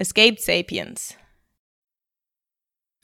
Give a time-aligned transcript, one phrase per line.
[0.00, 1.12] Escaped Sapiens.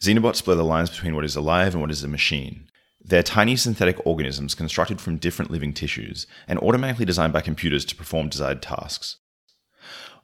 [0.02, 2.70] Xenobots blur the lines between what is alive and what is a machine.
[3.04, 7.96] They're tiny synthetic organisms constructed from different living tissues and automatically designed by computers to
[7.96, 9.18] perform desired tasks.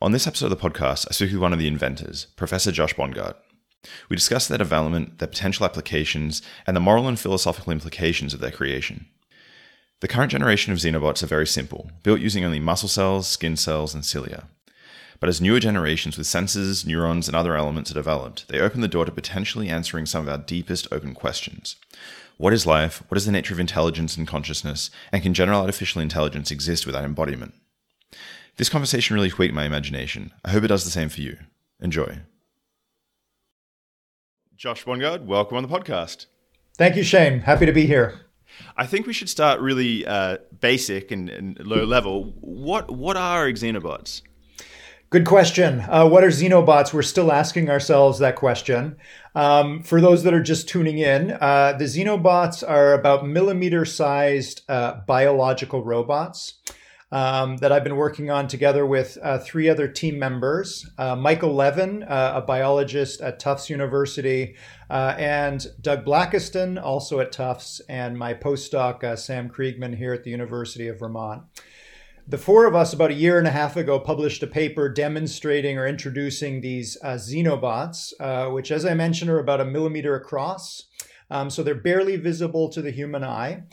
[0.01, 2.95] On this episode of the podcast, I speak with one of the inventors, Professor Josh
[2.95, 3.35] Bongard.
[4.09, 8.51] We discuss their development, their potential applications, and the moral and philosophical implications of their
[8.51, 9.09] creation.
[10.01, 13.95] The current generation of xenobots are very simple, built using only muscle cells, skin cells,
[13.95, 14.49] and cilia.
[15.23, 18.89] But as newer generations with sensors, neurons, and other elements are developed, they open the
[18.89, 21.77] door to potentially answering some of our deepest open questions.
[22.39, 23.05] What is life?
[23.07, 24.91] What is the nature of intelligence and consciousness?
[25.13, 27.55] And can general artificial intelligence exist without embodiment?
[28.57, 30.33] This conversation really tweaked my imagination.
[30.45, 31.39] I hope it does the same for you.
[31.79, 32.19] Enjoy.
[34.57, 36.27] Josh Bongard, welcome on the podcast.
[36.77, 37.39] Thank you, Shane.
[37.39, 38.23] Happy to be here.
[38.77, 42.35] I think we should start really uh, basic and, and, low level.
[42.41, 44.23] What what are xenobots?
[45.13, 45.85] Good question.
[45.91, 46.95] Uh, what are xenobots?
[46.95, 48.97] We're still asking ourselves that question.
[49.35, 54.63] Um, for those that are just tuning in, uh, the xenobots are about millimeter sized
[54.71, 56.55] uh, biological robots.
[57.11, 61.55] Um, that I've been working on together with uh, three other team members uh, Michael
[61.55, 64.57] Levin, uh, a biologist at Tufts University,
[64.89, 70.89] and Doug Blackiston, also at Tufts, and my postdoc, Sam Kriegman, here at the University
[70.89, 71.43] of Vermont
[72.27, 75.77] the four of us about a year and a half ago published a paper demonstrating
[75.77, 80.85] or introducing these uh, xenobots, uh, which, as I mentioned, are about a millimeter across.
[81.31, 83.65] Um, so they're barely visible to the human eye.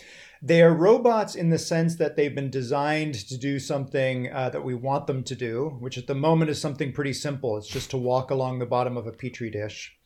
[0.42, 4.64] They are robots in the sense that they've been designed to do something uh, that
[4.64, 7.58] we want them to do, which at the moment is something pretty simple.
[7.58, 9.99] It's just to walk along the bottom of a petri dish.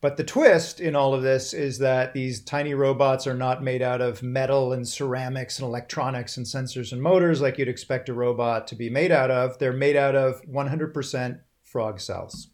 [0.00, 3.82] But the twist in all of this is that these tiny robots are not made
[3.82, 8.14] out of metal and ceramics and electronics and sensors and motors like you'd expect a
[8.14, 9.58] robot to be made out of.
[9.58, 12.48] They're made out of 100% frog cells.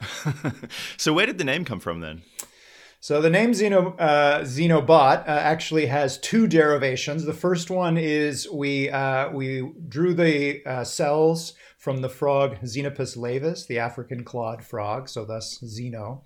[0.96, 2.22] so, where did the name come from then?
[3.06, 7.24] So the name Xeno, uh, Xenobot uh, actually has two derivations.
[7.24, 11.54] The first one is we uh, we drew the uh, cells
[11.86, 16.22] from the frog Xenopus laevis, the African clawed frog, so thus Xeno.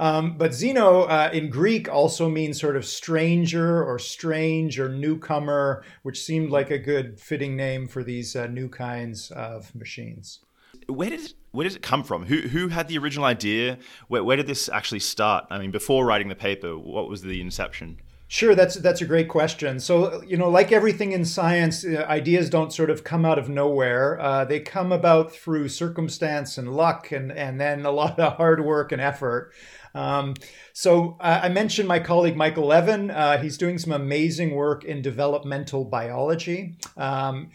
[0.00, 5.84] Um, but Xeno uh, in Greek also means sort of stranger or strange or newcomer,
[6.02, 10.38] which seemed like a good fitting name for these uh, new kinds of machines.
[10.86, 12.24] Where did where did it come from?
[12.24, 13.76] Who who had the original idea?
[14.08, 15.44] Where, where did this actually start?
[15.50, 17.98] I mean, before writing the paper, what was the inception?
[18.32, 19.78] Sure, that's that's a great question.
[19.78, 23.50] So you know, like everything in science, uh, ideas don't sort of come out of
[23.50, 24.18] nowhere.
[24.18, 28.64] Uh, they come about through circumstance and luck, and and then a lot of hard
[28.64, 29.52] work and effort.
[29.94, 30.32] Um,
[30.72, 33.10] so uh, I mentioned my colleague Michael Levin.
[33.10, 36.78] Uh, he's doing some amazing work in developmental biology.
[36.96, 37.50] Um,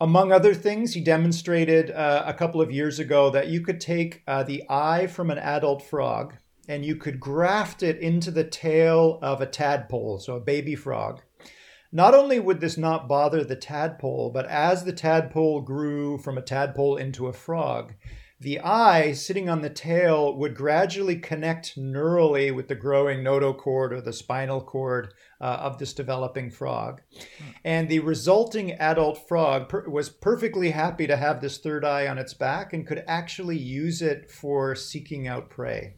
[0.00, 4.26] among other things, he demonstrated uh, a couple of years ago that you could take
[4.26, 6.34] the eye from an adult frog
[6.68, 11.22] and you could graft it into the tail of a tadpole, so a baby frog.
[11.92, 16.42] Not only would this not bother the tadpole, but as the tadpole grew from a
[16.42, 17.94] tadpole into a frog,
[18.38, 24.02] the eye sitting on the tail would gradually connect neurally with the growing notochord or
[24.02, 27.00] the spinal cord uh, of this developing frog.
[27.64, 32.18] And the resulting adult frog per- was perfectly happy to have this third eye on
[32.18, 35.94] its back and could actually use it for seeking out prey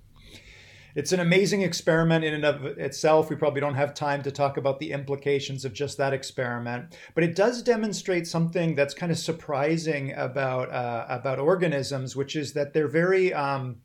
[0.95, 3.31] it's an amazing experiment in and of itself.
[3.31, 7.25] We probably don't have time to talk about the implications of just that experiment, but
[7.25, 12.73] it does demonstrate something that's kind of surprising about uh, about organisms, which is that
[12.73, 13.83] they're very um,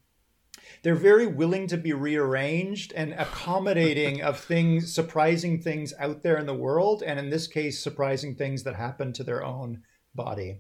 [0.84, 6.46] they're very willing to be rearranged and accommodating of things, surprising things out there in
[6.46, 9.84] the world, and in this case, surprising things that happen to their own
[10.14, 10.60] body.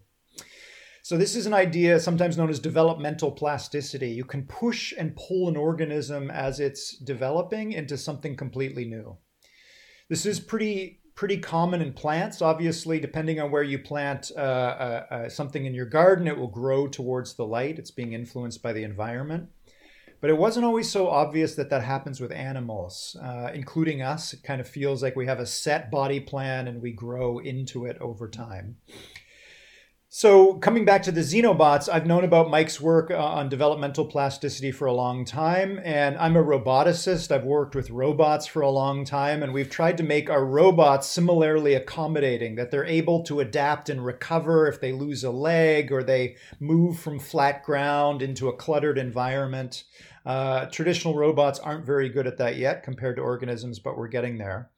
[1.03, 4.11] So, this is an idea sometimes known as developmental plasticity.
[4.11, 9.17] You can push and pull an organism as it's developing into something completely new.
[10.07, 12.41] This is pretty pretty common in plants.
[12.41, 16.47] Obviously, depending on where you plant uh, uh, uh, something in your garden, it will
[16.47, 17.77] grow towards the light.
[17.77, 19.49] It's being influenced by the environment.
[20.21, 24.31] But it wasn't always so obvious that that happens with animals, uh, including us.
[24.31, 27.83] It kind of feels like we have a set body plan and we grow into
[27.87, 28.77] it over time.
[30.15, 34.71] So, coming back to the xenobots, I've known about Mike's work uh, on developmental plasticity
[34.71, 37.31] for a long time, and I'm a roboticist.
[37.31, 41.07] I've worked with robots for a long time, and we've tried to make our robots
[41.07, 46.03] similarly accommodating, that they're able to adapt and recover if they lose a leg or
[46.03, 49.83] they move from flat ground into a cluttered environment.
[50.27, 54.37] Uh, traditional robots aren't very good at that yet compared to organisms, but we're getting
[54.37, 54.69] there.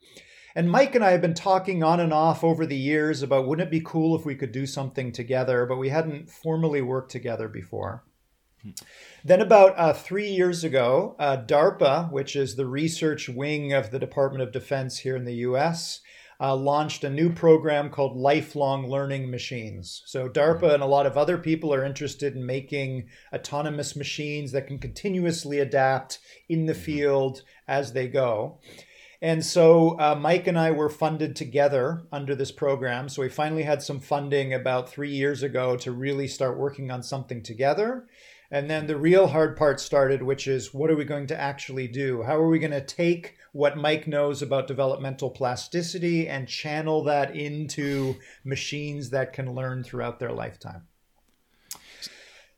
[0.56, 3.68] And Mike and I have been talking on and off over the years about wouldn't
[3.68, 7.46] it be cool if we could do something together, but we hadn't formally worked together
[7.46, 8.04] before.
[9.22, 13.98] Then, about uh, three years ago, uh, DARPA, which is the research wing of the
[13.98, 16.00] Department of Defense here in the US,
[16.40, 20.02] uh, launched a new program called Lifelong Learning Machines.
[20.06, 24.66] So, DARPA and a lot of other people are interested in making autonomous machines that
[24.66, 26.18] can continuously adapt
[26.48, 28.58] in the field as they go.
[29.22, 33.08] And so uh, Mike and I were funded together under this program.
[33.08, 37.02] So we finally had some funding about three years ago to really start working on
[37.02, 38.06] something together.
[38.50, 41.88] And then the real hard part started, which is what are we going to actually
[41.88, 42.22] do?
[42.22, 47.34] How are we going to take what Mike knows about developmental plasticity and channel that
[47.34, 50.86] into machines that can learn throughout their lifetime?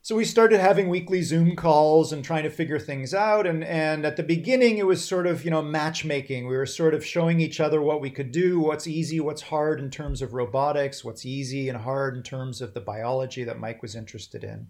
[0.09, 3.45] So we started having weekly Zoom calls and trying to figure things out.
[3.45, 6.47] And, and at the beginning, it was sort of, you know, matchmaking.
[6.47, 9.79] We were sort of showing each other what we could do, what's easy, what's hard
[9.79, 13.83] in terms of robotics, what's easy and hard in terms of the biology that Mike
[13.83, 14.69] was interested in.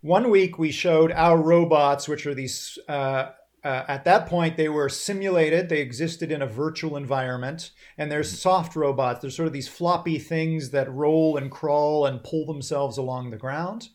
[0.00, 3.30] One week we showed our robots, which are these, uh,
[3.62, 5.68] uh, at that point, they were simulated.
[5.68, 7.70] They existed in a virtual environment.
[7.96, 9.20] And they're soft robots.
[9.20, 13.36] They're sort of these floppy things that roll and crawl and pull themselves along the
[13.36, 13.90] ground.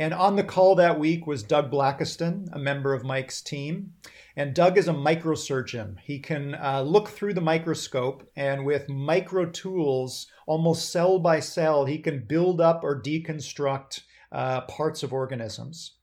[0.00, 3.92] And on the call that week was Doug Blackiston, a member of Mike's team.
[4.34, 5.98] And Doug is a microsurgeon.
[6.02, 11.84] He can uh, look through the microscope and with micro tools, almost cell by cell,
[11.84, 14.00] he can build up or deconstruct
[14.32, 15.96] uh, parts of organisms.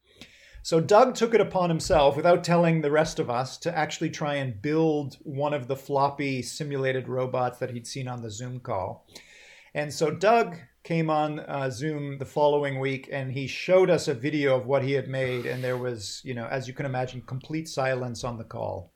[0.61, 4.35] So Doug took it upon himself, without telling the rest of us, to actually try
[4.35, 9.07] and build one of the floppy simulated robots that he'd seen on the Zoom call.
[9.73, 14.13] And so Doug came on uh, Zoom the following week and he showed us a
[14.13, 15.45] video of what he had made.
[15.45, 18.93] And there was, you know, as you can imagine, complete silence on the call.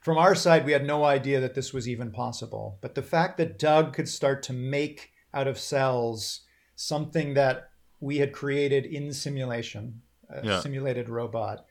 [0.00, 2.78] From our side, we had no idea that this was even possible.
[2.80, 7.68] But the fact that Doug could start to make out of cells something that
[8.00, 10.00] we had created in simulation,
[10.30, 10.60] a yeah.
[10.60, 11.66] simulated robot.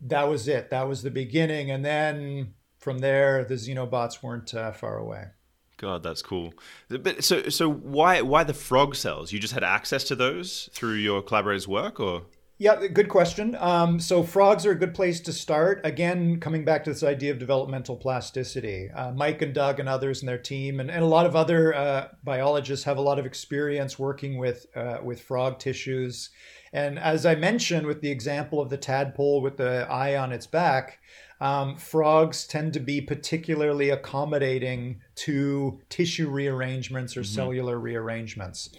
[0.00, 0.70] That was it.
[0.70, 5.28] That was the beginning, and then from there, the xenobots weren't uh, far away.
[5.76, 6.54] God, that's cool.
[6.88, 9.32] But so, so why why the frog cells?
[9.32, 12.22] You just had access to those through your collaborators' work, or?
[12.58, 13.56] Yeah, good question.
[13.58, 15.80] Um, so frogs are a good place to start.
[15.82, 18.88] Again, coming back to this idea of developmental plasticity.
[18.94, 21.74] Uh, Mike and Doug and others and their team, and, and a lot of other
[21.74, 26.30] uh, biologists have a lot of experience working with uh, with frog tissues.
[26.72, 30.46] And as I mentioned, with the example of the tadpole with the eye on its
[30.46, 31.00] back,
[31.40, 37.34] um, frogs tend to be particularly accommodating to tissue rearrangements or mm-hmm.
[37.34, 38.70] cellular rearrangements.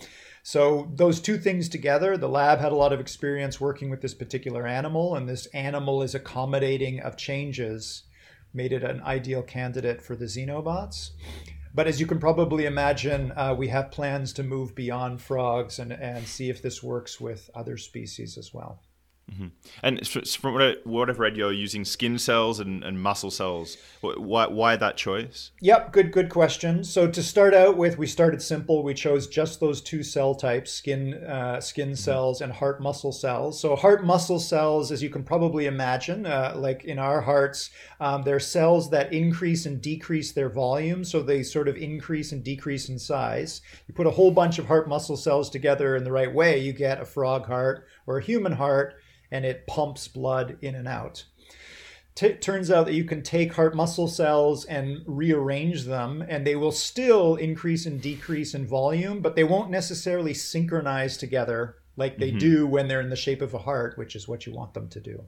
[0.43, 4.13] So those two things together, the lab had a lot of experience working with this
[4.13, 8.03] particular animal, and this animal is accommodating of changes,
[8.53, 11.11] made it an ideal candidate for the xenobots.
[11.73, 15.93] But as you can probably imagine, uh, we have plans to move beyond frogs and,
[15.93, 18.81] and see if this works with other species as well.
[19.31, 19.47] Mm-hmm.
[19.81, 23.77] And from what, I, what I've read, you're using skin cells and, and muscle cells.
[24.01, 25.51] Why, why that choice?
[25.61, 26.83] Yep, good good question.
[26.83, 28.83] So to start out with, we started simple.
[28.83, 31.95] We chose just those two cell types: skin uh, skin mm-hmm.
[31.95, 33.61] cells and heart muscle cells.
[33.61, 37.69] So heart muscle cells, as you can probably imagine, uh, like in our hearts,
[38.01, 41.05] um, they're cells that increase and decrease their volume.
[41.05, 43.61] So they sort of increase and decrease in size.
[43.87, 46.73] You put a whole bunch of heart muscle cells together in the right way, you
[46.73, 48.95] get a frog heart or a human heart
[49.33, 51.25] and it pumps blood in and out.
[52.15, 56.55] T- turns out that you can take heart muscle cells and rearrange them, and they
[56.55, 62.29] will still increase and decrease in volume, but they won't necessarily synchronize together like they
[62.29, 62.37] mm-hmm.
[62.37, 64.87] do when they're in the shape of a heart, which is what you want them
[64.89, 65.23] to do.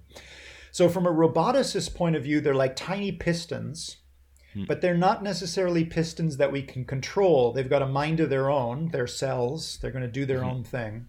[0.71, 3.97] So, from a roboticist point of view, they're like tiny pistons,
[4.53, 4.65] hmm.
[4.67, 7.51] but they're not necessarily pistons that we can control.
[7.51, 10.49] They've got a mind of their own, they're cells, they're going to do their mm-hmm.
[10.49, 11.07] own thing.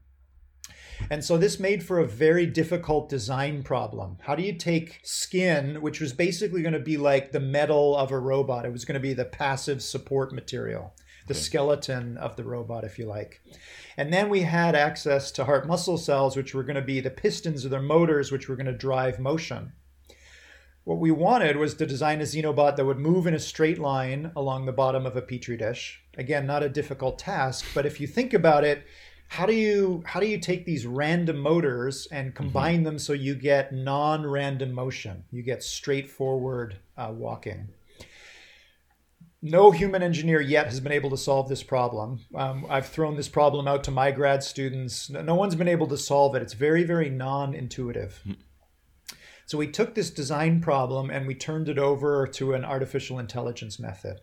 [1.10, 4.18] And so this made for a very difficult design problem.
[4.22, 8.10] How do you take skin, which was basically going to be like the metal of
[8.10, 8.64] a robot?
[8.64, 10.94] It was going to be the passive support material,
[11.26, 11.40] the okay.
[11.40, 13.40] skeleton of the robot, if you like.
[13.96, 17.10] And then we had access to heart muscle cells, which were going to be the
[17.10, 19.72] pistons of their motors, which were going to drive motion.
[20.84, 24.30] What we wanted was to design a xenobot that would move in a straight line
[24.36, 26.00] along the bottom of a petri dish.
[26.16, 28.86] Again, not a difficult task, but if you think about it,
[29.28, 32.36] how do you how do you take these random motors and mm-hmm.
[32.36, 32.84] combine mm-hmm.
[32.84, 37.68] them so you get non-random motion you get straightforward uh, walking
[39.42, 43.28] no human engineer yet has been able to solve this problem um, i've thrown this
[43.28, 46.84] problem out to my grad students no one's been able to solve it it's very
[46.84, 48.40] very non-intuitive mm-hmm.
[49.44, 53.78] so we took this design problem and we turned it over to an artificial intelligence
[53.78, 54.20] method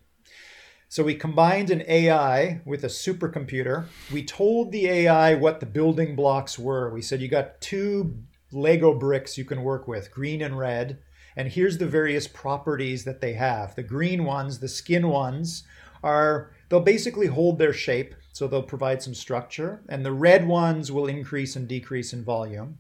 [0.94, 3.88] So we combined an AI with a supercomputer.
[4.12, 6.94] We told the AI what the building blocks were.
[6.94, 8.20] We said you got two
[8.52, 11.00] Lego bricks you can work with, green and red.
[11.36, 13.74] And here's the various properties that they have.
[13.74, 15.64] The green ones, the skin ones,
[16.04, 19.82] are they'll basically hold their shape, so they'll provide some structure.
[19.90, 22.78] And the red ones will increase and decrease in volume.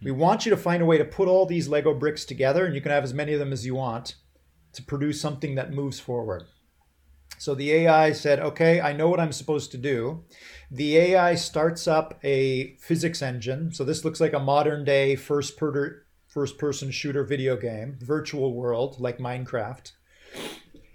[0.00, 2.76] We want you to find a way to put all these Lego bricks together, and
[2.76, 4.14] you can have as many of them as you want
[4.74, 6.44] to produce something that moves forward.
[7.38, 10.24] So the AI said, okay, I know what I'm supposed to do.
[10.70, 13.72] The AI starts up a physics engine.
[13.72, 18.54] So this looks like a modern day first, per- first person shooter video game, virtual
[18.54, 19.92] world like Minecraft.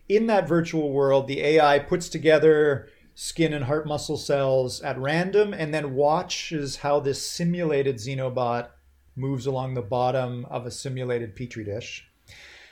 [0.08, 5.54] In that virtual world, the AI puts together skin and heart muscle cells at random
[5.54, 8.70] and then watches how this simulated xenobot
[9.16, 12.09] moves along the bottom of a simulated petri dish.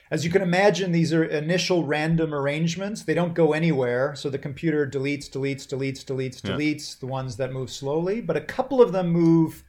[0.09, 3.03] As you can imagine, these are initial random arrangements.
[3.03, 4.15] They don't go anywhere.
[4.15, 6.51] So the computer deletes, deletes, deletes, deletes, yeah.
[6.51, 8.21] deletes the ones that move slowly.
[8.21, 9.63] But a couple of them move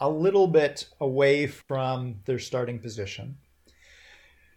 [0.00, 3.38] a little bit away from their starting position.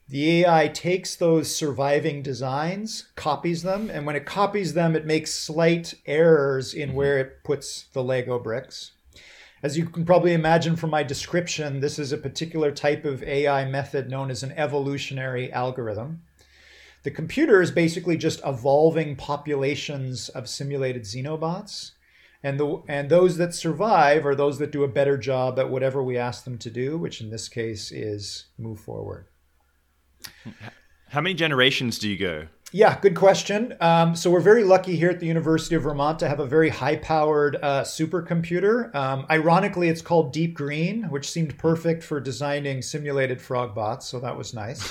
[0.09, 5.33] The AI takes those surviving designs, copies them, and when it copies them, it makes
[5.33, 6.97] slight errors in mm-hmm.
[6.97, 8.91] where it puts the Lego bricks.
[9.63, 13.65] As you can probably imagine from my description, this is a particular type of AI
[13.65, 16.23] method known as an evolutionary algorithm.
[17.03, 21.91] The computer is basically just evolving populations of simulated xenobots.
[22.43, 26.01] And, the, and those that survive are those that do a better job at whatever
[26.01, 29.27] we ask them to do, which in this case is move forward.
[31.09, 32.47] How many generations do you go?
[32.73, 33.75] Yeah, good question.
[33.81, 36.69] Um, so we're very lucky here at the University of Vermont to have a very
[36.69, 38.95] high-powered uh, supercomputer.
[38.95, 44.07] Um, ironically, it's called Deep Green, which seemed perfect for designing simulated frog bots.
[44.07, 44.89] So that was nice.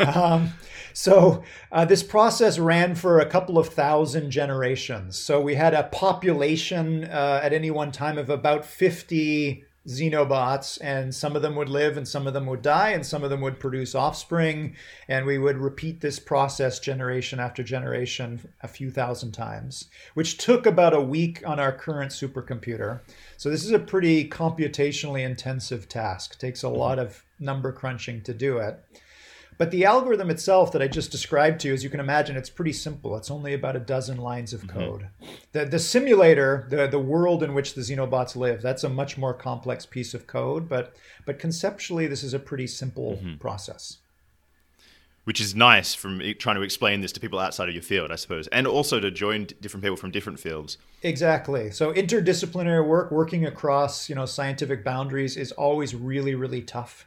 [0.00, 0.50] um,
[0.92, 5.16] so uh, this process ran for a couple of thousand generations.
[5.16, 11.14] So we had a population uh, at any one time of about 50 xenobots and
[11.14, 13.40] some of them would live and some of them would die and some of them
[13.40, 14.74] would produce offspring
[15.08, 20.66] and we would repeat this process generation after generation a few thousand times which took
[20.66, 23.00] about a week on our current supercomputer.
[23.36, 26.34] So this is a pretty computationally intensive task.
[26.34, 26.76] It takes a mm-hmm.
[26.76, 28.82] lot of number crunching to do it
[29.60, 32.48] but the algorithm itself that I just described to you, as you can imagine, it's
[32.48, 33.14] pretty simple.
[33.14, 34.78] It's only about a dozen lines of mm-hmm.
[34.78, 35.02] code.
[35.02, 35.34] Mm-hmm.
[35.52, 39.34] The, the simulator, the, the world in which the xenobots live, that's a much more
[39.34, 40.66] complex piece of code.
[40.66, 43.34] But, but conceptually, this is a pretty simple mm-hmm.
[43.34, 43.98] process.
[45.24, 48.16] Which is nice from trying to explain this to people outside of your field, I
[48.16, 50.78] suppose, and also to join different people from different fields.
[51.02, 51.70] Exactly.
[51.70, 57.04] So interdisciplinary work, working across you know scientific boundaries, is always really, really tough.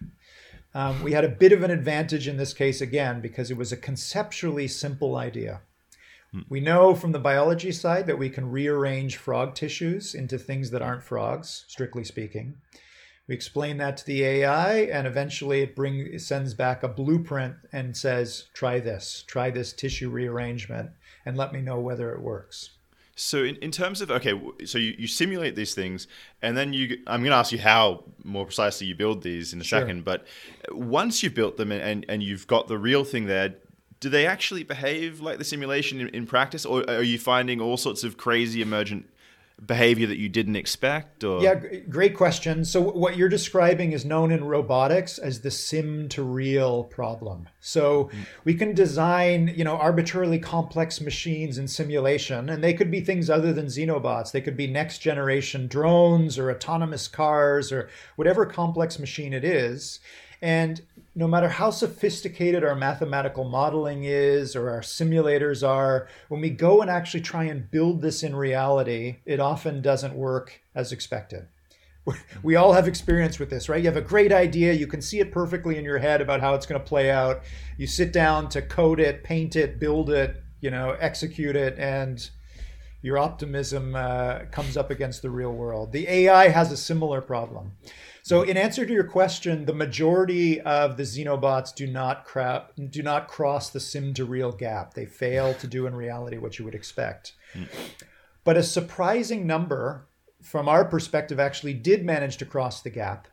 [0.76, 3.72] Um, we had a bit of an advantage in this case again because it was
[3.72, 5.62] a conceptually simple idea.
[6.32, 6.42] Hmm.
[6.50, 10.82] We know from the biology side that we can rearrange frog tissues into things that
[10.82, 12.56] aren't frogs, strictly speaking.
[13.28, 17.56] We explain that to the AI, and eventually it brings it sends back a blueprint
[17.72, 20.90] and says, "Try this, try this tissue rearrangement,
[21.26, 22.72] and let me know whether it works."
[23.16, 26.08] So in, in terms of okay, so you, you simulate these things,
[26.42, 29.62] and then you I'm going to ask you how more precisely you build these in
[29.62, 29.80] a sure.
[29.80, 30.04] second.
[30.04, 30.26] But
[30.70, 33.56] uh, once you've built them and, and, and you've got the real thing there,
[34.00, 37.62] do they actually behave like the simulation in, in practice, or uh, are you finding
[37.62, 39.08] all sorts of crazy emergent
[39.66, 41.42] behavior that you didn't expect or?
[41.42, 41.56] Yeah
[41.90, 42.66] great question.
[42.66, 47.50] So what you're describing is known in robotics as the sim to real problem.
[47.60, 48.26] So mm.
[48.44, 53.30] we can design you know arbitrarily complex machines in simulation and they could be things
[53.30, 54.32] other than xenobots.
[54.32, 60.00] They could be next generation drones or autonomous cars or whatever complex machine it is.
[60.42, 60.82] And
[61.16, 66.82] no matter how sophisticated our mathematical modeling is or our simulators are, when we go
[66.82, 71.48] and actually try and build this in reality, it often doesn't work as expected.
[72.44, 73.80] We all have experience with this, right?
[73.80, 76.54] You have a great idea, you can see it perfectly in your head about how
[76.54, 77.44] it's going to play out.
[77.78, 82.30] You sit down to code it, paint it, build it, you know, execute it, and
[83.02, 85.94] your optimism uh, comes up against the real world.
[85.94, 87.72] The AI has a similar problem.
[88.26, 93.04] So, in answer to your question, the majority of the xenobots do not cra- do
[93.04, 94.94] not cross the sim to real gap.
[94.94, 97.34] They fail to do in reality what you would expect.
[97.54, 97.68] Mm.
[98.46, 100.08] But a surprising number,
[100.42, 103.28] from our perspective, actually did manage to cross the gap.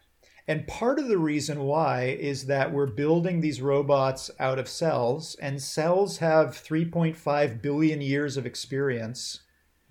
[0.48, 5.36] And part of the reason why is that we're building these robots out of cells,
[5.40, 9.42] and cells have 3.5 billion years of experience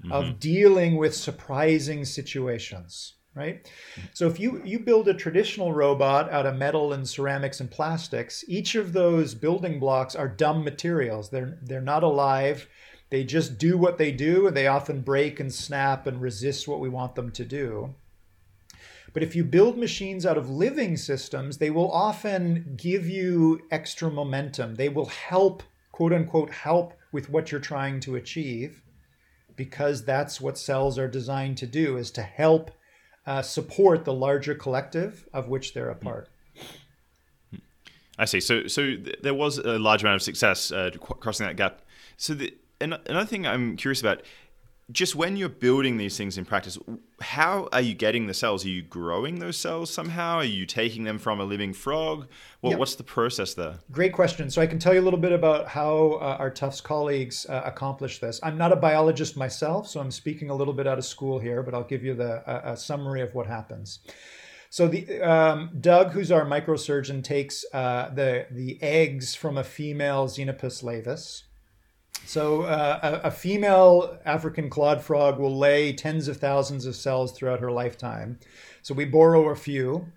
[0.03, 0.11] mm-hmm.
[0.11, 3.71] of dealing with surprising situations right?
[4.13, 8.43] So if you you build a traditional robot out of metal and ceramics and plastics,
[8.47, 11.29] each of those building blocks are dumb materials.
[11.29, 12.67] They're they're not alive.
[13.09, 16.81] They just do what they do, and they often break and snap and resist what
[16.81, 17.95] we want them to do.
[19.13, 24.11] But if you build machines out of living systems, they will often give you extra
[24.11, 24.75] momentum.
[24.75, 28.83] They will help, quote unquote, help with what you're trying to achieve
[29.59, 32.71] because that's what cells are designed to do is to help
[33.25, 36.29] uh, support the larger collective of which they're a part.
[38.17, 38.41] I see.
[38.41, 41.81] So, so th- there was a large amount of success uh, crossing that gap.
[42.17, 44.23] So, the, another thing I'm curious about
[44.91, 46.77] just when you're building these things in practice,
[47.21, 48.65] how are you getting the cells?
[48.65, 50.37] Are you growing those cells somehow?
[50.37, 52.27] Are you taking them from a living frog?
[52.61, 52.79] What, yep.
[52.79, 53.75] What's the process there?
[53.91, 54.49] Great question.
[54.49, 57.61] So I can tell you a little bit about how uh, our Tufts colleagues uh,
[57.65, 58.39] accomplish this.
[58.43, 61.63] I'm not a biologist myself, so I'm speaking a little bit out of school here,
[61.63, 63.99] but I'll give you the a, a summary of what happens.
[64.71, 70.27] So the um, Doug, who's our microsurgeon, takes uh, the the eggs from a female
[70.27, 71.43] Xenopus laevis
[72.25, 77.31] so uh, a, a, female African clawed frog will lay tens of thousands of cells
[77.31, 78.39] throughout her lifetime.
[78.81, 80.07] So we borrow a few.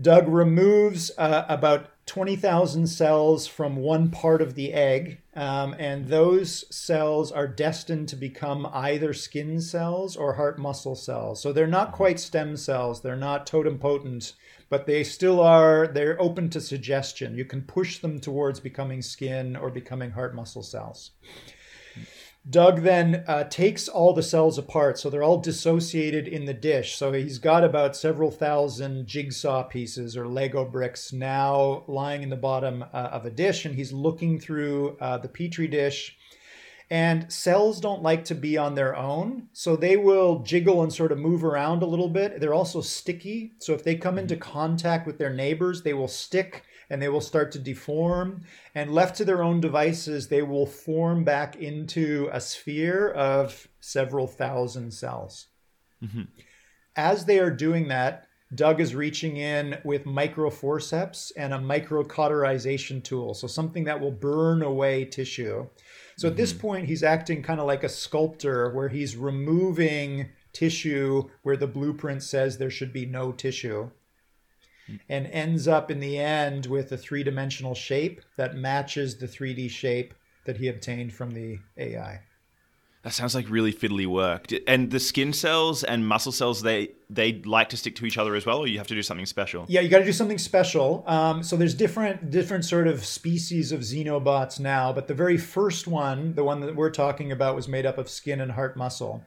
[0.00, 6.64] Doug removes uh, about 20,000 cells from one part of the egg, um, and those
[6.74, 11.40] cells are destined to become either skin cells or heart muscle cells.
[11.40, 14.32] So they're not quite stem cells, they're not totipotent
[14.70, 17.34] but they still are they're open to suggestion.
[17.34, 21.10] You can push them towards becoming skin or becoming heart muscle cells.
[22.48, 26.96] Doug then uh, takes all the cells apart so they're all dissociated in the dish.
[26.96, 32.36] So he's got about several thousand jigsaw pieces or lego bricks now lying in the
[32.36, 36.16] bottom uh, of a dish and he's looking through uh, the petri dish
[36.90, 41.12] and cells don't like to be on their own, so they will jiggle and sort
[41.12, 42.40] of move around a little bit.
[42.40, 44.50] They're also sticky, so if they come into mm-hmm.
[44.50, 48.42] contact with their neighbors, they will stick and they will start to deform.
[48.74, 54.26] And left to their own devices, they will form back into a sphere of several
[54.26, 55.46] thousand cells.
[56.02, 56.22] Mm-hmm.
[56.96, 63.32] As they are doing that, Doug is reaching in with microforceps and a microcauterization tool,
[63.32, 65.68] so something that will burn away tissue.
[66.20, 66.60] So at this mm-hmm.
[66.60, 72.22] point, he's acting kind of like a sculptor where he's removing tissue where the blueprint
[72.22, 73.88] says there should be no tissue
[74.86, 75.00] mm.
[75.08, 79.70] and ends up in the end with a three dimensional shape that matches the 3D
[79.70, 80.12] shape
[80.44, 82.20] that he obtained from the AI.
[83.02, 84.48] That sounds like really fiddly work.
[84.66, 88.34] And the skin cells and muscle cells, they they like to stick to each other
[88.34, 89.64] as well, or you have to do something special.
[89.68, 91.02] Yeah, you got to do something special.
[91.06, 95.86] Um, so there's different different sort of species of xenobots now, but the very first
[95.86, 99.24] one, the one that we're talking about, was made up of skin and heart muscle.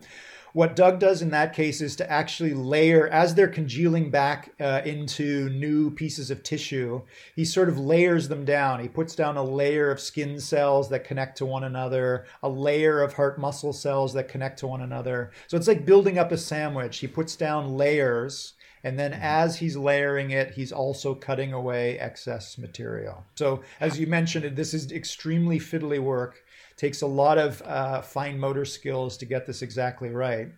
[0.53, 4.81] What Doug does in that case is to actually layer, as they're congealing back uh,
[4.85, 7.01] into new pieces of tissue,
[7.35, 8.79] he sort of layers them down.
[8.79, 13.01] He puts down a layer of skin cells that connect to one another, a layer
[13.01, 15.31] of heart muscle cells that connect to one another.
[15.47, 16.99] So it's like building up a sandwich.
[16.99, 18.53] He puts down layers.
[18.83, 19.23] And then mm-hmm.
[19.23, 23.23] as he's layering it, he's also cutting away excess material.
[23.35, 26.42] So, as you mentioned, this is extremely fiddly work
[26.83, 30.49] takes a lot of uh, fine motor skills to get this exactly right.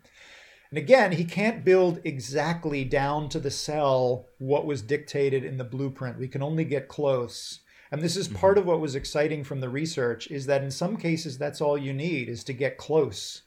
[0.72, 5.64] And again, he can't build exactly down to the cell what was dictated in the
[5.64, 6.18] blueprint.
[6.18, 7.60] We can only get close.
[7.92, 8.62] And this is part mm-hmm.
[8.62, 11.94] of what was exciting from the research is that in some cases that's all you
[11.94, 13.44] need is to get close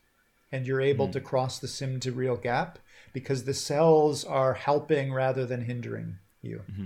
[0.53, 1.15] and you're able mm-hmm.
[1.15, 2.79] to cross the sim to real gap
[3.13, 6.63] because the cells are helping rather than hindering you.
[6.71, 6.85] Mm-hmm.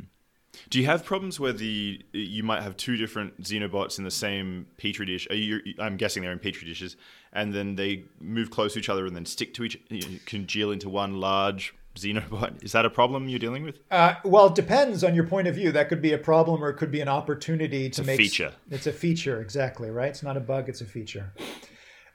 [0.68, 4.66] Do you have problems where the you might have two different xenobots in the same
[4.76, 5.26] petri dish?
[5.30, 6.96] You, I'm guessing they're in petri dishes,
[7.32, 10.18] and then they move close to each other and then stick to each, you know,
[10.26, 12.62] congeal into one large xenobot.
[12.64, 13.80] Is that a problem you're dealing with?
[13.90, 15.72] Uh, well, it depends on your point of view.
[15.72, 18.14] That could be a problem, or it could be an opportunity to make.
[18.14, 18.52] it's make feature.
[18.70, 20.08] It's a feature, exactly right.
[20.08, 21.32] It's not a bug; it's a feature.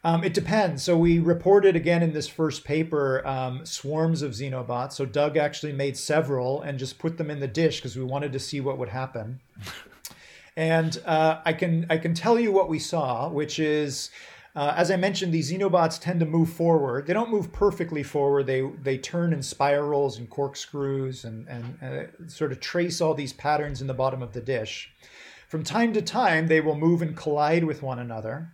[0.04, 0.84] Um, it depends.
[0.84, 4.94] So we reported again in this first paper um, swarms of xenobots.
[4.94, 8.32] So Doug actually made several and just put them in the dish because we wanted
[8.34, 9.40] to see what would happen.
[10.56, 14.10] and uh, I can I can tell you what we saw, which is.
[14.56, 17.06] Uh, as I mentioned, these xenobots tend to move forward.
[17.06, 18.48] They don't move perfectly forward.
[18.48, 23.34] They they turn in spirals and corkscrews and and uh, sort of trace all these
[23.34, 24.92] patterns in the bottom of the dish.
[25.48, 28.52] From time to time, they will move and collide with one another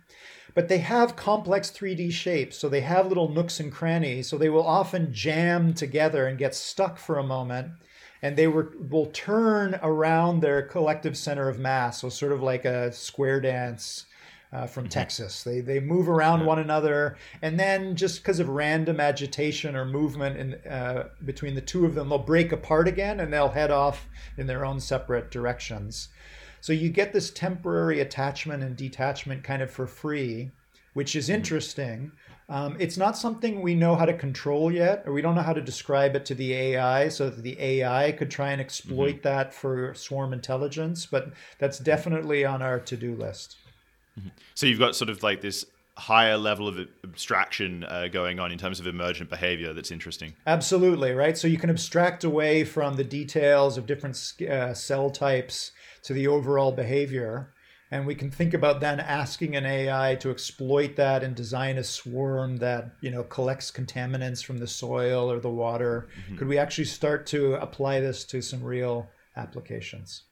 [0.54, 4.48] but they have complex 3D shapes, so they have little nooks and crannies, so they
[4.48, 7.72] will often jam together and get stuck for a moment,
[8.22, 12.64] and they were, will turn around their collective center of mass, so sort of like
[12.64, 14.06] a square dance.
[14.52, 14.90] Uh, from mm-hmm.
[14.90, 15.42] Texas.
[15.42, 16.46] They, they move around yeah.
[16.46, 21.60] one another, and then just because of random agitation or movement in, uh, between the
[21.60, 25.32] two of them, they'll break apart again and they'll head off in their own separate
[25.32, 26.08] directions.
[26.64, 30.50] So you get this temporary attachment and detachment kind of for free.
[30.94, 32.10] which is interesting.
[32.48, 35.52] Um, it's not something we know how to control yet, or we don't know how
[35.52, 39.28] to describe it to the AI so that the AI could try and exploit mm-hmm.
[39.28, 41.04] that for swarm intelligence.
[41.04, 43.56] But that's definitely on our to do list.
[44.18, 44.28] Mm-hmm.
[44.54, 48.58] So you've got sort of like this higher level of abstraction uh, going on in
[48.58, 50.32] terms of emergent behavior that's interesting.
[50.46, 51.36] Absolutely, right?
[51.36, 54.16] So you can abstract away from the details of different
[54.48, 55.72] uh, cell types
[56.04, 57.52] to the overall behavior.
[57.90, 61.84] And we can think about then asking an AI to exploit that and design a
[61.84, 66.08] swarm that you know collects contaminants from the soil or the water.
[66.18, 66.36] Mm-hmm.
[66.38, 70.22] Could we actually start to apply this to some real applications?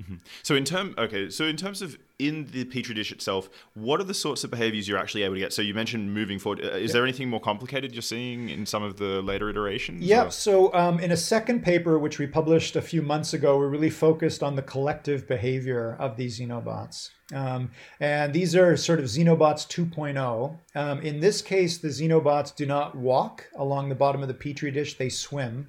[0.00, 0.14] Mm-hmm.
[0.42, 4.04] So in term, okay, so in terms of in the petri dish itself, what are
[4.04, 5.52] the sorts of behaviors you're actually able to get?
[5.52, 6.64] So you mentioned moving forward.
[6.64, 6.92] Uh, is yep.
[6.92, 10.02] there anything more complicated you're seeing in some of the later iterations?
[10.02, 10.30] Yeah.
[10.30, 13.90] So um, in a second paper, which we published a few months ago, we really
[13.90, 17.10] focused on the collective behavior of these xenobots.
[17.34, 20.58] Um, and these are sort of Xenobots 2.0.
[20.74, 24.70] Um, in this case, the Xenobots do not walk along the bottom of the petri
[24.70, 25.68] dish; they swim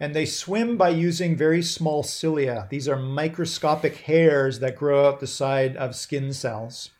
[0.00, 2.66] and they swim by using very small cilia.
[2.70, 6.90] These are microscopic hairs that grow out the side of skin cells.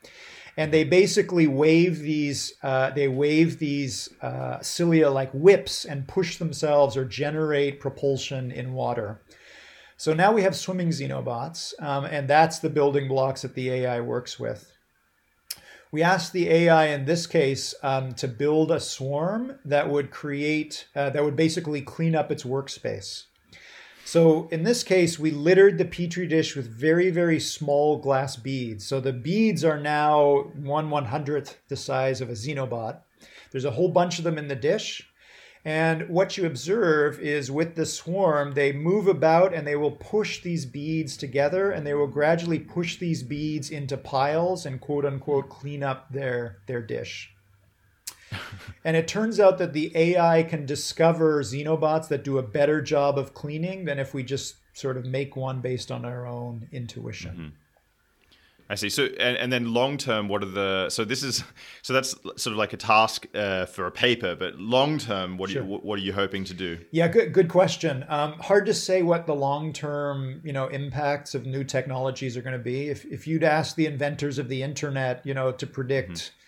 [0.57, 6.37] And they basically wave these, uh, they wave these uh, cilia like whips and push
[6.37, 9.21] themselves or generate propulsion in water.
[9.97, 14.01] So now we have swimming xenobots, um, and that's the building blocks that the AI
[14.01, 14.74] works with.
[15.95, 20.89] We asked the AI in this case um, to build a swarm that would create,
[20.97, 23.27] uh, that would basically clean up its workspace.
[24.05, 28.85] So in this case, we littered the petri dish with very, very small glass beads.
[28.85, 32.99] So the beads are now one one hundredth the size of a xenobot.
[33.53, 35.09] There's a whole bunch of them in the dish.
[35.65, 40.43] And what you observe is with the swarm, they move about and they will push
[40.43, 45.49] these beads together and they will gradually push these beads into piles and quote unquote
[45.49, 47.35] clean up their, their dish.
[48.85, 53.19] and it turns out that the AI can discover xenobots that do a better job
[53.19, 57.33] of cleaning than if we just sort of make one based on our own intuition.
[57.33, 57.64] Mm-hmm.
[58.69, 58.89] I see.
[58.89, 60.89] So, and, and then long term, what are the?
[60.89, 61.45] So this is
[61.83, 65.51] so that's sort of like a task uh, for a paper, but long term, what
[65.51, 65.63] sure.
[65.63, 66.79] are you what are you hoping to do?
[66.91, 68.07] Yeah, good good question.
[68.09, 72.43] Um, hard to say what the long term you know impacts of new technologies are
[72.43, 72.89] going to be.
[72.89, 76.11] If if you'd ask the inventors of the internet, you know, to predict.
[76.11, 76.41] Mm-hmm.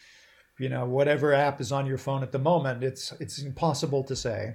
[0.59, 4.17] You know, whatever app is on your phone at the moment, it's it's impossible to
[4.17, 4.55] say.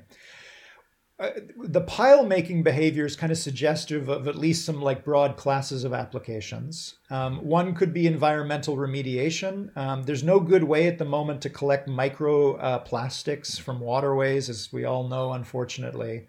[1.22, 1.30] Uh,
[1.66, 5.84] the pile making behavior is kind of suggestive of at least some like broad classes
[5.84, 6.96] of applications.
[7.12, 9.76] Um, one could be environmental remediation.
[9.78, 14.74] Um, there's no good way at the moment to collect microplastics uh, from waterways, as
[14.74, 16.26] we all know, unfortunately.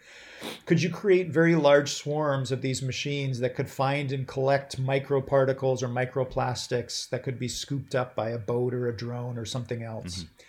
[0.67, 5.83] Could you create very large swarms of these machines that could find and collect microparticles
[5.83, 9.83] or microplastics that could be scooped up by a boat or a drone or something
[9.83, 10.25] else?
[10.25, 10.43] Mm-hmm.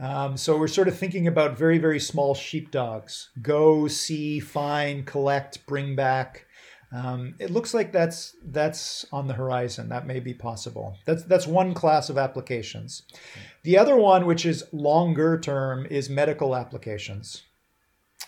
[0.00, 3.30] Um, so we're sort of thinking about very, very small sheepdogs.
[3.40, 6.46] Go, see, find, collect, bring back.
[6.92, 9.88] Um, it looks like that's that's on the horizon.
[9.88, 10.96] That may be possible.
[11.06, 13.02] That's that's one class of applications.
[13.64, 17.42] The other one, which is longer term, is medical applications.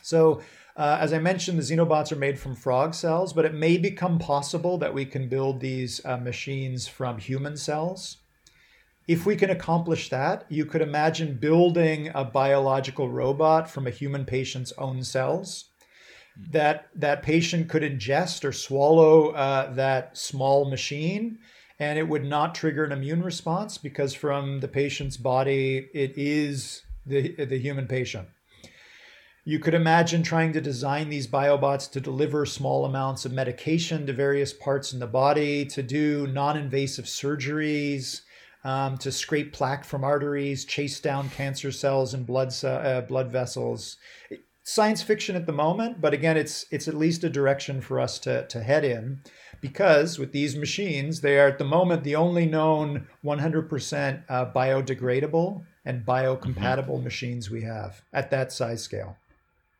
[0.02, 0.40] So,
[0.76, 4.18] uh, as I mentioned, the xenobots are made from frog cells, but it may become
[4.18, 8.18] possible that we can build these uh, machines from human cells.
[9.07, 14.25] If we can accomplish that, you could imagine building a biological robot from a human
[14.25, 15.66] patient's own cells.
[16.51, 21.38] That that patient could ingest or swallow uh, that small machine,
[21.79, 26.83] and it would not trigger an immune response because from the patient's body, it is
[27.07, 28.29] the the human patient.
[29.45, 34.12] You could imagine trying to design these biobots to deliver small amounts of medication to
[34.12, 38.23] various parts in the body, to do non invasive surgeries,
[38.66, 43.96] um, to scrape plaque from arteries, chase down cancer cells and blood uh, blood vessels.
[44.64, 48.18] Science fiction at the moment, but again, it's it's at least a direction for us
[48.18, 49.20] to to head in,
[49.61, 55.64] because with these machines, they are at the moment the only known 100% uh, biodegradable
[55.85, 57.05] and biocompatible mm-hmm.
[57.05, 59.16] machines we have at that size scale.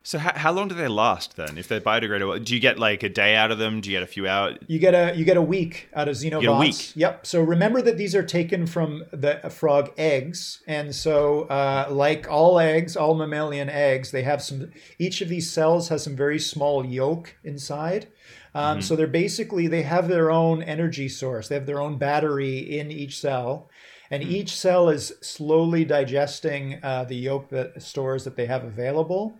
[0.07, 1.57] So how, how long do they last then?
[1.57, 3.81] If they're biodegradable, do you get like a day out of them?
[3.81, 4.57] Do you get a few out?
[4.65, 6.43] You get a you get a week out of xenobots.
[6.43, 6.95] You a week.
[6.95, 7.27] Yep.
[7.27, 12.57] So remember that these are taken from the frog eggs, and so uh, like all
[12.57, 14.71] eggs, all mammalian eggs, they have some.
[14.97, 18.07] Each of these cells has some very small yolk inside.
[18.55, 18.81] Um, mm-hmm.
[18.83, 21.49] So they're basically they have their own energy source.
[21.49, 23.69] They have their own battery in each cell,
[24.09, 24.35] and mm-hmm.
[24.35, 29.37] each cell is slowly digesting uh, the yolk that stores that they have available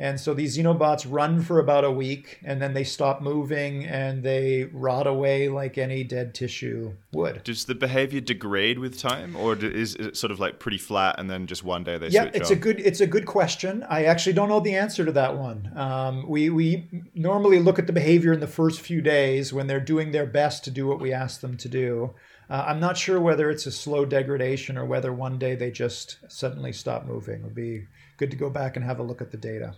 [0.00, 4.22] And so these xenobots run for about a week and then they stop moving and
[4.22, 7.42] they rot away like any dead tissue would.
[7.42, 11.28] Does the behavior degrade with time or is it sort of like pretty flat and
[11.28, 12.56] then just one day they yeah, switch it's on?
[12.56, 13.84] a good it's a good question.
[13.88, 15.72] I actually don't know the answer to that one.
[15.74, 19.80] Um, we we normally look at the behavior in the first few days when they're
[19.80, 22.14] doing their best to do what we ask them to do.
[22.48, 26.18] Uh, I'm not sure whether it's a slow degradation or whether one day they just
[26.28, 27.40] suddenly stop moving.
[27.40, 29.74] It would be good to go back and have a look at the data.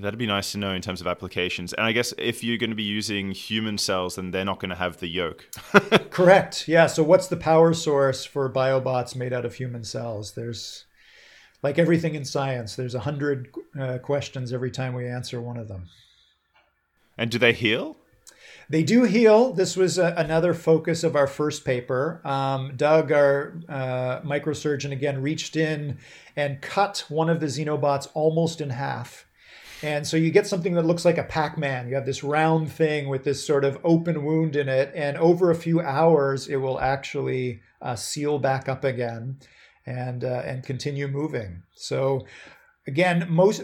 [0.00, 1.72] That'd be nice to know in terms of applications.
[1.72, 4.70] And I guess if you're going to be using human cells, then they're not going
[4.70, 5.48] to have the yolk.
[6.10, 6.68] Correct.
[6.68, 6.86] Yeah.
[6.86, 10.32] So, what's the power source for biobots made out of human cells?
[10.32, 10.84] There's,
[11.62, 15.68] like everything in science, there's a hundred uh, questions every time we answer one of
[15.68, 15.88] them.
[17.16, 17.96] And do they heal?
[18.70, 19.52] They do heal.
[19.54, 22.20] This was a, another focus of our first paper.
[22.24, 25.98] Um, Doug, our uh, microsurgeon, again reached in
[26.36, 29.26] and cut one of the xenobots almost in half.
[29.82, 31.88] And so you get something that looks like a Pac Man.
[31.88, 34.92] You have this round thing with this sort of open wound in it.
[34.94, 39.38] And over a few hours, it will actually uh, seal back up again
[39.86, 41.62] and, uh, and continue moving.
[41.74, 42.26] So
[42.88, 43.62] again, most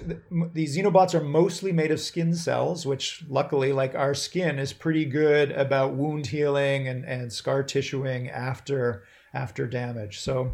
[0.52, 5.06] these xenobots are mostly made of skin cells, which luckily, like our skin, is pretty
[5.06, 9.02] good about wound healing and, and scar tissuing after
[9.34, 10.20] after damage.
[10.20, 10.52] So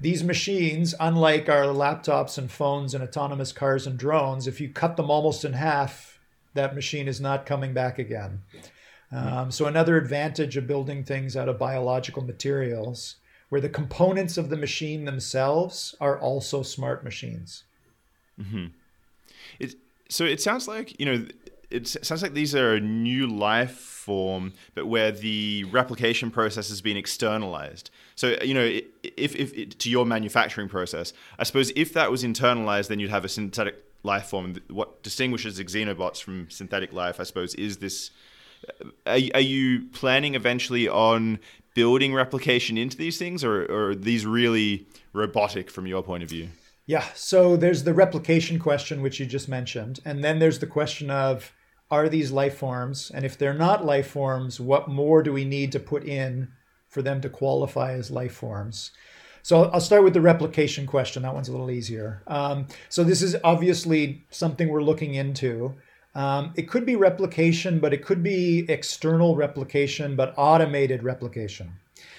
[0.00, 4.96] these machines, unlike our laptops and phones and autonomous cars and drones, if you cut
[4.96, 6.20] them almost in half,
[6.54, 8.42] that machine is not coming back again.
[9.10, 13.16] Um, so another advantage of building things out of biological materials,
[13.48, 17.64] where the components of the machine themselves are also smart machines.
[18.38, 18.66] Mm-hmm.
[19.58, 19.74] It,
[20.10, 21.26] so it sounds like you know
[21.70, 26.80] it sounds like these are a new life form, but where the replication process has
[26.80, 27.90] been externalized.
[28.14, 32.88] So you know, if, if, to your manufacturing process, I suppose if that was internalized,
[32.88, 34.56] then you'd have a synthetic life form.
[34.70, 38.10] What distinguishes xenobots from synthetic life, I suppose, is this.
[38.80, 41.38] Uh, are, are you planning eventually on
[41.74, 46.28] building replication into these things, or, or are these really robotic from your point of
[46.28, 46.48] view?
[46.86, 50.00] Yeah, so there's the replication question, which you just mentioned.
[50.06, 51.52] And then there's the question of
[51.90, 53.10] are these life forms?
[53.12, 56.48] And if they're not life forms, what more do we need to put in
[56.88, 58.90] for them to qualify as life forms?
[59.42, 61.22] So I'll start with the replication question.
[61.22, 62.22] That one's a little easier.
[62.26, 65.74] Um, so this is obviously something we're looking into.
[66.14, 71.72] Um, it could be replication, but it could be external replication, but automated replication.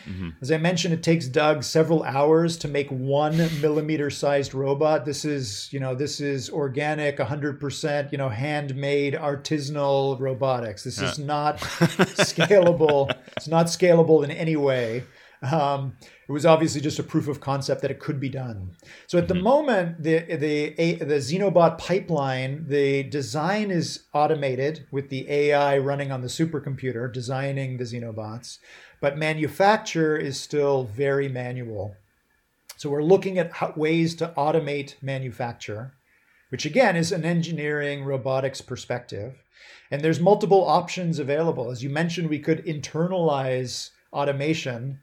[0.07, 0.29] Mm-hmm.
[0.41, 5.05] As I mentioned, it takes Doug several hours to make one millimeter sized robot.
[5.05, 10.83] This is, you know, this is organic, 100%, you know, handmade artisanal robotics.
[10.83, 13.13] This is not scalable.
[13.38, 15.03] It's not scalable in any way.
[15.41, 15.95] Um,
[16.28, 18.71] it was obviously just a proof of concept that it could be done.
[19.08, 19.34] So at mm-hmm.
[19.34, 26.12] the moment, the the the Xenobot pipeline, the design is automated with the AI running
[26.12, 28.58] on the supercomputer designing the Xenobots.
[29.02, 31.95] But manufacture is still very manual.
[32.75, 35.93] So we're looking at ways to automate manufacture,
[36.49, 39.43] which again is an engineering robotics perspective.
[39.91, 41.71] And there's multiple options available.
[41.71, 44.99] As you mentioned, we could internalize automation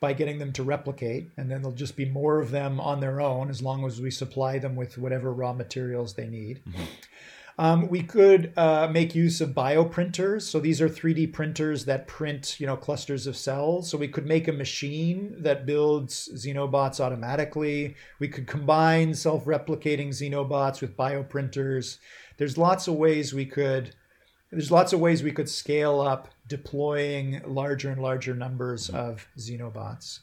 [0.00, 3.20] by getting them to replicate, and then there'll just be more of them on their
[3.20, 6.60] own as long as we supply them with whatever raw materials they need.
[6.68, 6.84] Mm-hmm.
[7.60, 10.42] Um, we could uh, make use of bioprinters.
[10.42, 13.90] So these are 3D printers that print, you know, clusters of cells.
[13.90, 17.96] So we could make a machine that builds xenobots automatically.
[18.20, 21.98] We could combine self-replicating xenobots with bioprinters.
[22.36, 23.92] There's lots of ways we could.
[24.50, 30.20] There's lots of ways we could scale up deploying larger and larger numbers of xenobots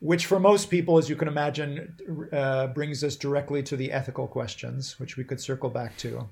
[0.00, 1.94] which for most people, as you can imagine,
[2.32, 6.26] uh, brings us directly to the ethical questions, which we could circle back to.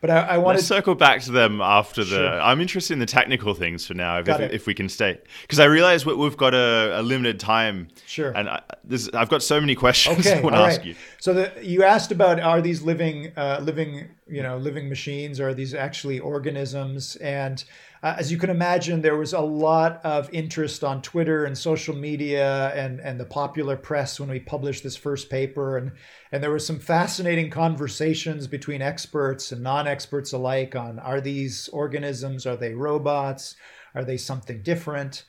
[0.00, 2.16] But I, I want to circle back to them after the.
[2.16, 2.40] Sure.
[2.40, 5.60] I'm interested in the technical things for now, if, if, if we can stay, because
[5.60, 7.86] I realize we, have got a, a, limited time.
[8.06, 8.32] Sure.
[8.32, 8.60] And I,
[9.12, 10.88] have got so many questions okay, I want to ask right.
[10.88, 10.96] you.
[11.20, 15.50] So the, you asked about are these living, uh, living, you know, living machines, or
[15.50, 17.14] are these actually organisms?
[17.16, 17.62] And
[18.02, 21.94] uh, as you can imagine, there was a lot of interest on Twitter and social
[21.94, 25.76] media and, and the popular press when we published this first paper.
[25.76, 25.92] And,
[26.32, 31.68] and there were some fascinating conversations between experts and non experts alike on are these
[31.68, 33.54] organisms, are they robots,
[33.94, 35.24] are they something different?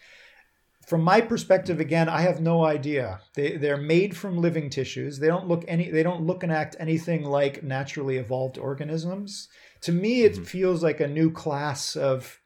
[0.87, 3.21] From my perspective, again, I have no idea.
[3.35, 5.19] They, they're made from living tissues.
[5.19, 5.89] They don't look any.
[5.91, 9.47] They don't look and act anything like naturally evolved organisms.
[9.81, 10.43] To me, it mm-hmm.
[10.43, 12.41] feels like a new class of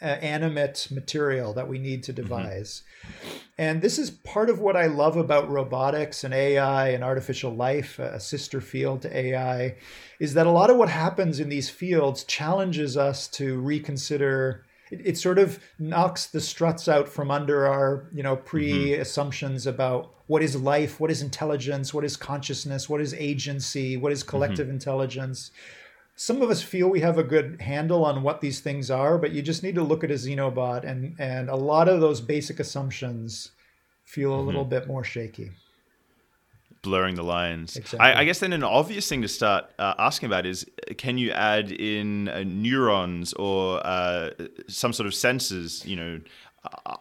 [0.00, 2.22] uh, animate material that we need to mm-hmm.
[2.22, 2.82] devise.
[3.02, 3.36] Mm-hmm.
[3.58, 7.98] And this is part of what I love about robotics and AI and artificial life,
[7.98, 9.76] a sister field to AI,
[10.20, 15.02] is that a lot of what happens in these fields challenges us to reconsider it,
[15.04, 19.74] it, sort of knocks the struts out from under our you know pre assumptions mm-hmm.
[19.74, 24.22] about what is life what is intelligence what is consciousness what is agency what is
[24.22, 24.74] collective mm-hmm.
[24.74, 25.50] intelligence
[26.20, 29.30] some of us feel we have a good handle on what these things are but
[29.30, 32.58] you just need to look at a xenobot and and a lot of those basic
[32.58, 33.52] assumptions
[34.04, 34.46] feel a mm-hmm.
[34.46, 35.50] little bit more shaky
[36.82, 37.76] blurring the lines.
[37.76, 38.00] Exactly.
[38.00, 40.64] I, I, guess then an obvious thing to start uh, asking about is
[40.96, 44.30] can you add in uh, neurons or uh,
[44.68, 46.20] some sort of sensors, you know,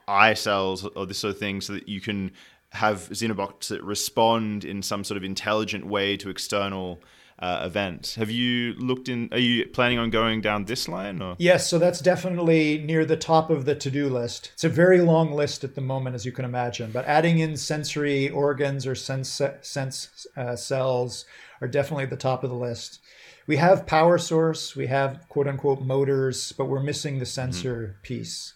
[0.07, 2.31] eye cells or this sort of thing, so that you can
[2.71, 6.99] have xenobots that respond in some sort of intelligent way to external
[7.39, 8.15] uh, event.
[8.17, 9.29] Have you looked in?
[9.31, 11.21] Are you planning on going down this line?
[11.21, 11.35] Or?
[11.37, 14.51] Yes, so that's definitely near the top of the to-do list.
[14.53, 16.91] It's a very long list at the moment, as you can imagine.
[16.91, 21.25] But adding in sensory organs or sense sense uh, cells
[21.61, 22.99] are definitely at the top of the list.
[23.45, 28.01] We have power source, we have quote unquote motors, but we're missing the sensor mm-hmm.
[28.01, 28.53] piece.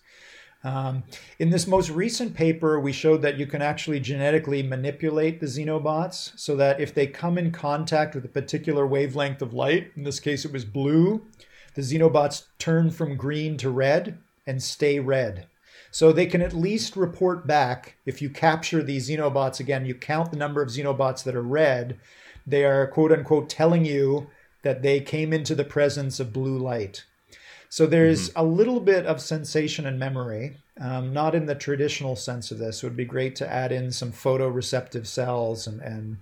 [0.63, 1.04] Um,
[1.39, 6.38] in this most recent paper, we showed that you can actually genetically manipulate the xenobots
[6.39, 10.19] so that if they come in contact with a particular wavelength of light, in this
[10.19, 11.26] case it was blue,
[11.74, 15.47] the xenobots turn from green to red and stay red.
[15.89, 20.32] So they can at least report back if you capture these xenobots again, you count
[20.32, 22.00] the number of xenobots that are red,
[22.45, 24.28] they are quote unquote telling you
[24.63, 27.06] that they came into the presence of blue light.
[27.71, 28.39] So there's mm-hmm.
[28.39, 32.84] a little bit of sensation and memory, um, not in the traditional sense of this.
[32.84, 36.17] It would be great to add in some photoreceptive cells and and,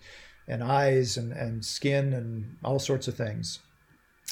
[0.47, 3.59] and eyes and, and skin and all sorts of things.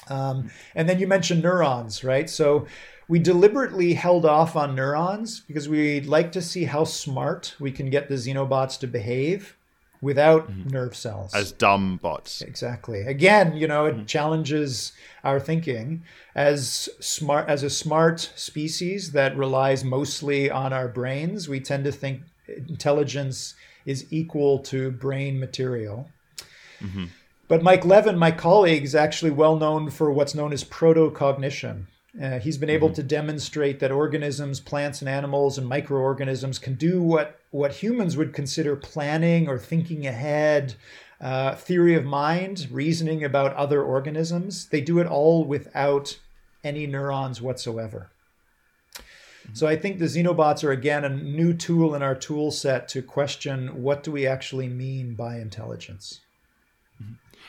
[0.10, 2.30] Um, and then you mentioned neurons, right?
[2.30, 2.68] So
[3.08, 7.90] we deliberately held off on neurons because we'd like to see how smart we can
[7.90, 9.57] get the xenobots to behave
[10.02, 10.70] without mm-hmm.
[10.70, 14.06] nerve cells as dumb bots exactly again you know it mm-hmm.
[14.06, 16.04] challenges our thinking
[16.36, 21.92] as smart as a smart species that relies mostly on our brains we tend to
[21.92, 22.22] think
[22.68, 23.56] intelligence
[23.86, 26.10] is equal to brain material
[26.80, 27.06] mm-hmm.
[27.48, 31.88] but mike levin my colleague is actually well known for what's known as protocognition
[32.22, 32.96] uh, he's been able mm-hmm.
[32.96, 38.34] to demonstrate that organisms, plants and animals, and microorganisms can do what, what humans would
[38.34, 40.76] consider planning or thinking ahead,
[41.20, 44.68] uh, theory of mind, reasoning about other organisms.
[44.68, 46.20] They do it all without
[46.64, 48.10] any neurons whatsoever.
[49.54, 53.02] So I think the xenobots are again a new tool in our tool set to
[53.02, 56.20] question what do we actually mean by intelligence.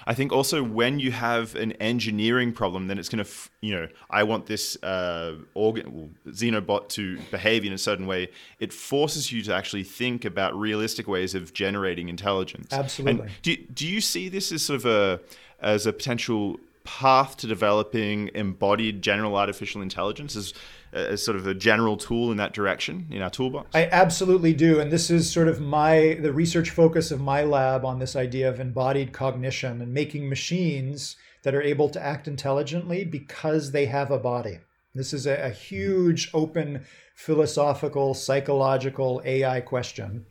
[0.08, 3.88] I think also when you have an engineering problem, then it's going to, you know,
[4.08, 8.30] I want this uh, organ, well, Xenobot to behave in a certain way.
[8.58, 12.72] It forces you to actually think about realistic ways of generating intelligence.
[12.72, 13.20] Absolutely.
[13.20, 15.20] And do, do you see this as sort of a
[15.60, 20.54] as a potential path to developing embodied general artificial intelligence as,
[20.92, 23.70] as sort of a general tool in that direction in our toolbox?
[23.74, 24.80] I absolutely do.
[24.80, 28.48] And this is sort of my the research focus of my lab on this idea
[28.48, 34.10] of embodied cognition and making machines that are able to act intelligently because they have
[34.10, 34.58] a body.
[34.94, 40.26] This is a, a huge open philosophical, psychological AI question.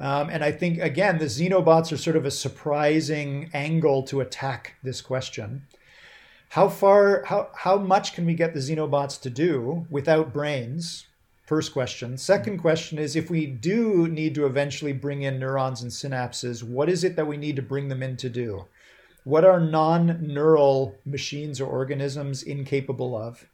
[0.00, 4.74] Um, and I think, again, the xenobots are sort of a surprising angle to attack
[4.82, 5.66] this question
[6.52, 11.06] how far how how much can we get the xenobots to do without brains?
[11.46, 12.18] First question.
[12.18, 16.90] Second question is if we do need to eventually bring in neurons and synapses what
[16.90, 18.66] is it that we need to bring them in to do?
[19.24, 23.48] What are non-neural machines or organisms incapable of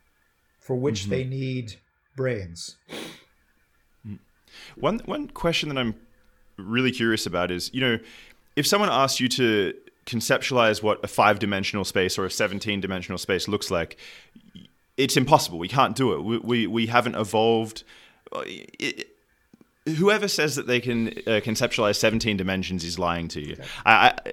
[0.59, 1.11] for which mm-hmm.
[1.11, 1.77] they need
[2.17, 2.79] brains?
[4.05, 4.19] Mm.
[4.75, 5.95] one one question that i'm
[6.57, 7.99] really curious about is you know
[8.57, 9.73] if someone asks you to
[10.09, 13.97] conceptualize what a five dimensional space or a 17 dimensional space looks like,
[14.97, 15.59] it's impossible.
[15.59, 16.25] We can't do it.
[16.25, 17.85] We, we, we haven't evolved.
[18.35, 19.09] It,
[19.87, 23.53] whoever says that they can uh, conceptualize 17 dimensions is lying to you.
[23.53, 23.64] Okay.
[23.85, 24.33] I, I,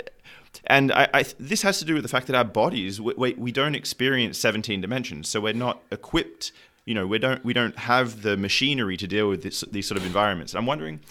[0.68, 3.52] and I, I, this has to do with the fact that our bodies, we, we
[3.52, 5.28] don't experience 17 dimensions.
[5.28, 6.54] So we're not equipped,
[6.86, 10.00] you know, we don't, we don't have the machinery to deal with this, these sort
[10.00, 10.56] of environments.
[10.56, 11.02] I'm wondering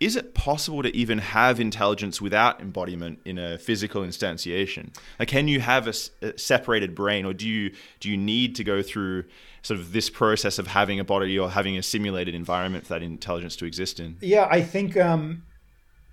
[0.00, 4.94] is it possible to even have intelligence without embodiment in a physical instantiation?
[5.18, 8.64] Like, can you have a, a, separated brain, or do you do you need to
[8.64, 9.24] go through
[9.62, 13.02] sort of this process of having a body or having a simulated environment for that
[13.02, 14.16] intelligence to exist in?
[14.20, 15.42] Yeah, I think um,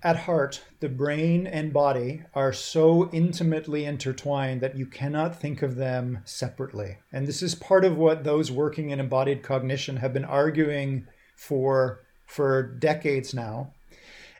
[0.02, 5.76] at heart, the brain and body are so intimately intertwined that you cannot think of
[5.76, 6.98] them separately.
[7.12, 11.06] And this is part of what those working in embodied cognition have been arguing
[11.36, 13.72] for for decades now.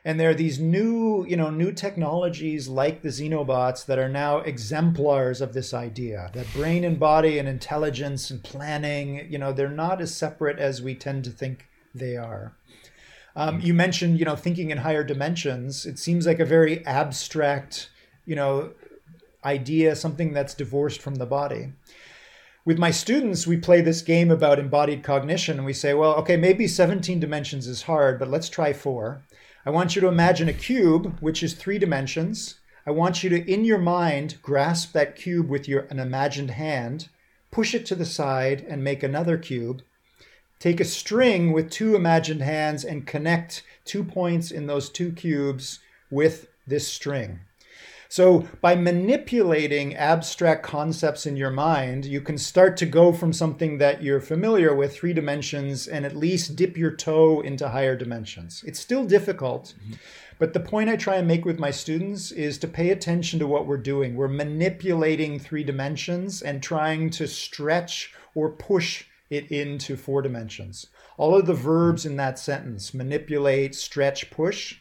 [0.07, 4.37] And there are these new, you know, new technologies like the xenobots that are now
[4.37, 9.67] exemplars of this idea that brain and body and intelligence and planning, you know, they're
[9.67, 12.55] not as separate as we tend to think they are.
[13.35, 15.85] Um, you mentioned, you know, thinking in higher dimensions.
[15.85, 17.89] It seems like a very abstract,
[18.25, 18.71] you know,
[19.43, 21.73] idea, something that's divorced from the body.
[22.63, 26.37] With my students, we play this game about embodied cognition, and we say, well, okay,
[26.37, 29.21] maybe 17 dimensions is hard, but let's try four.
[29.67, 32.55] I want you to imagine a cube, which is three dimensions.
[32.85, 37.09] I want you to, in your mind, grasp that cube with your an imagined hand,
[37.51, 39.81] push it to the side, and make another cube.
[40.57, 45.79] Take a string with two imagined hands and connect two points in those two cubes
[46.09, 47.41] with this string.
[48.09, 53.77] So, by manipulating abstract concepts in your mind, you can start to go from something
[53.79, 58.63] that you're familiar with, three dimensions, and at least dip your toe into higher dimensions.
[58.65, 59.93] It's still difficult, mm-hmm.
[60.39, 63.47] but the point I try and make with my students is to pay attention to
[63.47, 64.15] what we're doing.
[64.15, 70.87] We're manipulating three dimensions and trying to stretch or push it into four dimensions.
[71.17, 74.77] All of the verbs in that sentence manipulate, stretch, push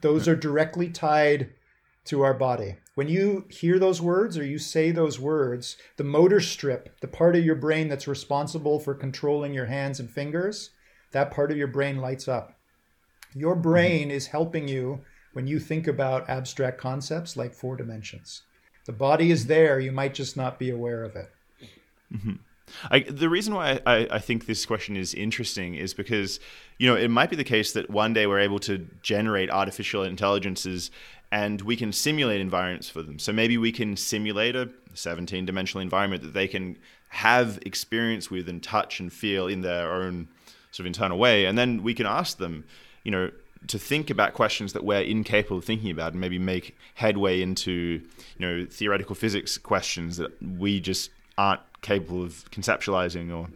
[0.00, 1.50] those are directly tied
[2.06, 2.76] to our body.
[2.94, 7.36] When you hear those words or you say those words, the motor strip, the part
[7.36, 10.70] of your brain that's responsible for controlling your hands and fingers,
[11.12, 12.54] that part of your brain lights up.
[13.34, 15.02] Your brain is helping you
[15.34, 18.42] when you think about abstract concepts like four dimensions.
[18.86, 21.30] The body is there, you might just not be aware of it.
[22.12, 22.34] Mm-hmm.
[22.90, 26.40] I, the reason why I, I, think this question is interesting is because
[26.78, 30.02] you know it might be the case that one day we're able to generate artificial
[30.02, 30.90] intelligences
[31.36, 33.18] and we can simulate environments for them.
[33.18, 36.78] So maybe we can simulate a 17 dimensional environment that they can
[37.08, 40.28] have experience with and touch and feel in their own
[40.70, 41.44] sort of internal way.
[41.44, 42.64] And then we can ask them,
[43.04, 43.30] you know,
[43.66, 48.00] to think about questions that we're incapable of thinking about and maybe make headway into,
[48.38, 53.50] you know, theoretical physics questions that we just aren't capable of conceptualizing or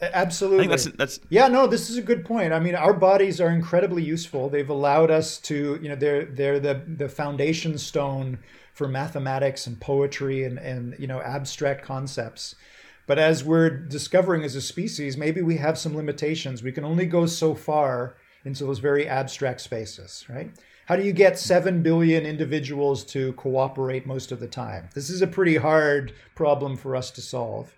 [0.00, 0.66] Absolutely.
[0.66, 1.48] that's that's yeah.
[1.48, 2.52] No, this is a good point.
[2.52, 4.48] I mean, our bodies are incredibly useful.
[4.48, 8.38] They've allowed us to, you know, they're they're the the foundation stone
[8.72, 12.56] for mathematics and poetry and and you know abstract concepts.
[13.06, 16.62] But as we're discovering as a species, maybe we have some limitations.
[16.62, 20.50] We can only go so far into those very abstract spaces, right?
[20.86, 24.88] How do you get 7 billion individuals to cooperate most of the time?
[24.94, 27.74] This is a pretty hard problem for us to solve.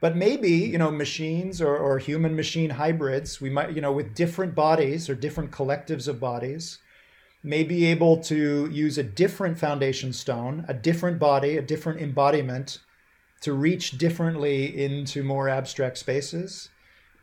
[0.00, 4.14] But maybe, you know, machines or, or human machine hybrids, we might, you know, with
[4.14, 6.78] different bodies or different collectives of bodies,
[7.42, 12.78] may be able to use a different foundation stone, a different body, a different embodiment
[13.40, 16.68] to reach differently into more abstract spaces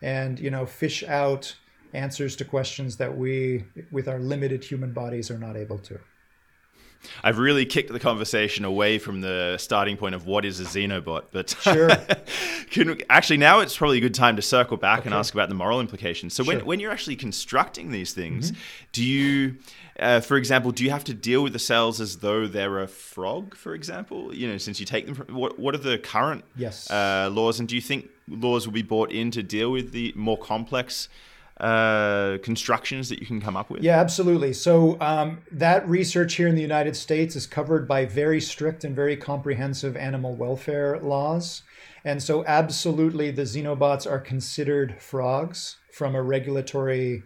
[0.01, 1.55] and, you know, fish out
[1.93, 5.99] answers to questions that we, with our limited human bodies, are not able to.
[7.23, 11.25] I've really kicked the conversation away from the starting point of what is a xenobot,
[11.31, 11.89] but sure.
[12.71, 15.07] can, actually now it's probably a good time to circle back okay.
[15.07, 16.33] and ask about the moral implications.
[16.33, 16.55] So sure.
[16.55, 18.61] when, when you're actually constructing these things, mm-hmm.
[18.91, 19.57] do you,
[19.99, 22.87] uh, for example, do you have to deal with the cells as though they're a
[22.87, 24.33] frog, for example?
[24.33, 26.89] You know, since you take them from, what, what are the current yes.
[26.89, 30.13] uh, laws, and do you think laws will be brought in to deal with the
[30.15, 31.09] more complex
[31.59, 33.81] uh, constructions that you can come up with?
[33.81, 34.53] Yeah, absolutely.
[34.53, 38.95] So um, that research here in the United States is covered by very strict and
[38.95, 41.63] very comprehensive animal welfare laws.
[42.03, 47.23] And so, absolutely, the xenobots are considered frogs from a regulatory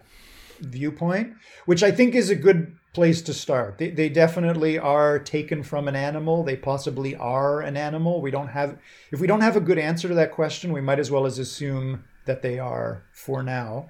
[0.61, 1.33] viewpoint,
[1.65, 3.77] which I think is a good place to start.
[3.77, 6.43] They, they definitely are taken from an animal.
[6.43, 8.21] They possibly are an animal.
[8.21, 8.77] We don't have,
[9.11, 11.39] if we don't have a good answer to that question, we might as well as
[11.39, 13.89] assume that they are for now.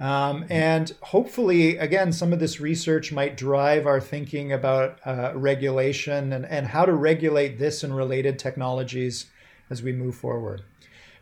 [0.00, 6.32] Um, and hopefully, again, some of this research might drive our thinking about uh, regulation
[6.32, 9.26] and, and how to regulate this and related technologies
[9.68, 10.62] as we move forward.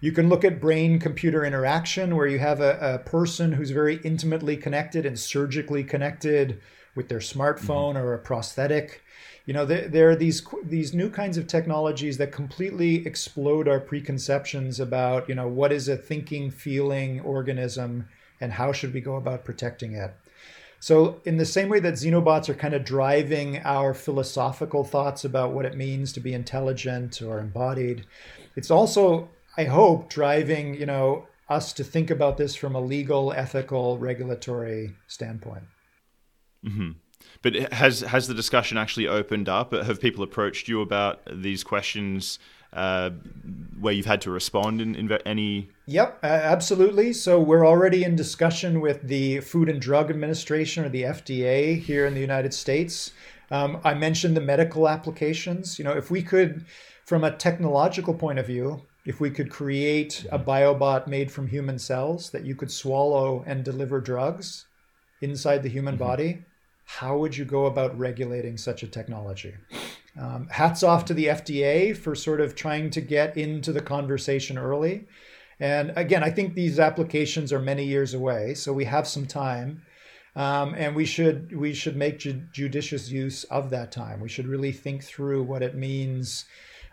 [0.01, 3.97] You can look at brain computer interaction, where you have a, a, person who's very
[4.05, 6.61] intimately connected and surgically connected
[6.95, 7.99] with their smartphone mm-hmm.
[7.99, 9.03] or a prosthetic.
[9.47, 13.81] You know, there, there, are these these new kinds of technologies that completely explode our
[13.81, 18.09] preconceptions about, you know, what is a thinking, feeling organism
[18.41, 20.15] and how should we go about protecting it.
[20.81, 25.53] So, in the same way that xenobots are kind of driving our philosophical thoughts about
[25.53, 28.07] what it means to be intelligent or embodied,
[28.55, 33.33] it's also, I hope, driving you know us to think about this from a legal,
[33.33, 35.65] ethical, regulatory standpoint.
[36.65, 36.91] Mm-hmm.
[37.43, 39.73] But has has the discussion actually opened up?
[39.73, 42.39] Have people approached you about these questions
[42.73, 43.11] uh,
[43.81, 45.71] where you've had to respond in, in any?
[45.87, 47.13] Yep, absolutely.
[47.13, 52.07] So we're already in discussion with the Food and Drug Administration or the FDA here
[52.07, 53.13] in the United States.
[53.51, 55.79] Um, I mentioned the medical applications.
[55.79, 56.67] You know, if we could,
[57.07, 61.79] from a technological point of view, if we could create a biobot made from human
[61.79, 64.67] cells that you could swallow and deliver drugs
[65.23, 66.05] inside the human mm-hmm.
[66.05, 66.45] body,
[66.89, 69.55] how would you go about regulating such a technology?
[70.19, 74.57] Um, hats off to the FDA for sort of trying to get into the conversation
[74.57, 75.07] early.
[75.61, 79.83] And again, I think these applications are many years away, so we have some time,
[80.35, 84.21] um, and we should we should make ju- judicious use of that time.
[84.21, 86.47] We should really think through what it means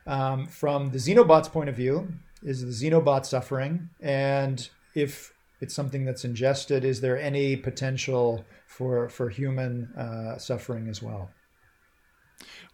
[0.06, 2.10] um, from the xenobot's point of view.
[2.44, 9.10] Is the xenobot suffering, and if it's something that's ingested, is there any potential for
[9.10, 11.32] for human uh, suffering as well?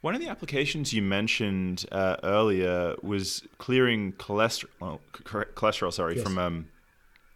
[0.02, 4.70] One of the applications you mentioned uh, earlier was clearing cholesterol.
[4.80, 6.24] Well, cholesterol, sorry, yes.
[6.24, 6.68] from um,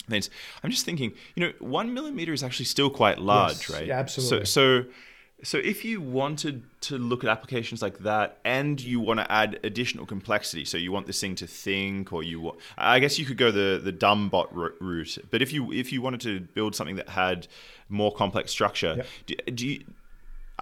[0.09, 0.29] things.
[0.63, 3.69] I'm just thinking, you know, one millimeter is actually still quite large, yes.
[3.69, 3.87] right?
[3.87, 4.45] Yeah, absolutely.
[4.45, 4.89] So, so,
[5.43, 9.59] so if you wanted to look at applications like that, and you want to add
[9.63, 13.25] additional complexity, so you want this thing to think, or you, want, I guess you
[13.25, 15.17] could go the the dumb bot route.
[15.31, 17.47] But if you if you wanted to build something that had
[17.89, 19.07] more complex structure, yep.
[19.25, 19.83] do, do you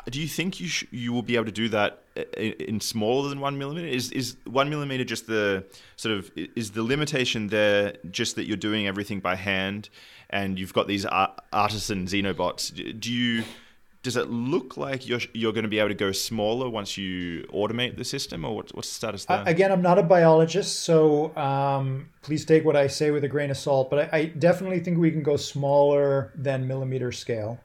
[0.10, 2.02] do you think you sh- you will be able to do that
[2.36, 3.88] in, in, smaller than one millimeter?
[3.88, 5.66] Is is one millimeter just the
[5.98, 7.94] sort of is the limitation there?
[8.10, 9.90] Just that you're doing everything by hand,
[10.32, 13.00] and you've got these artisan xenobots.
[13.00, 13.44] Do you
[14.04, 17.44] does it look like you're you're going to be able to go smaller once you
[17.54, 19.44] automate the system, or what's, what's the status there?
[19.46, 23.50] again, I'm not a biologist, so um, please take what I say with a grain
[23.50, 23.90] of salt.
[23.90, 27.60] But I, I definitely think we can go smaller than millimeter scale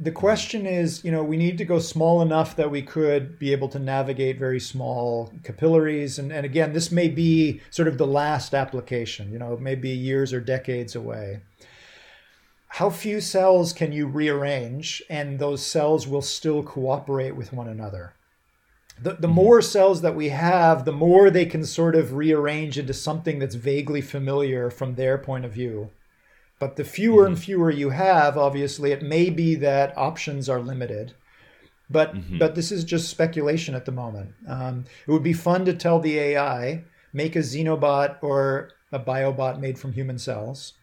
[0.00, 3.52] the question is, you know, we need to go small enough that we could be
[3.52, 6.18] able to navigate very small capillaries.
[6.18, 10.32] And, and again, this may be sort of the last application, you know, maybe years
[10.32, 11.40] or decades away.
[12.74, 18.14] How few cells can you rearrange and those cells will still cooperate with one another?
[19.02, 19.34] The, the mm-hmm.
[19.34, 23.56] more cells that we have, the more they can sort of rearrange into something that's
[23.56, 25.90] vaguely familiar from their point of view.
[26.60, 27.32] But the fewer mm-hmm.
[27.32, 31.14] and fewer you have, obviously, it may be that options are limited.
[31.90, 32.38] But mm-hmm.
[32.38, 34.34] but this is just speculation at the moment.
[34.46, 39.58] Um, it would be fun to tell the AI make a xenobot or a biobot
[39.58, 40.74] made from human cells.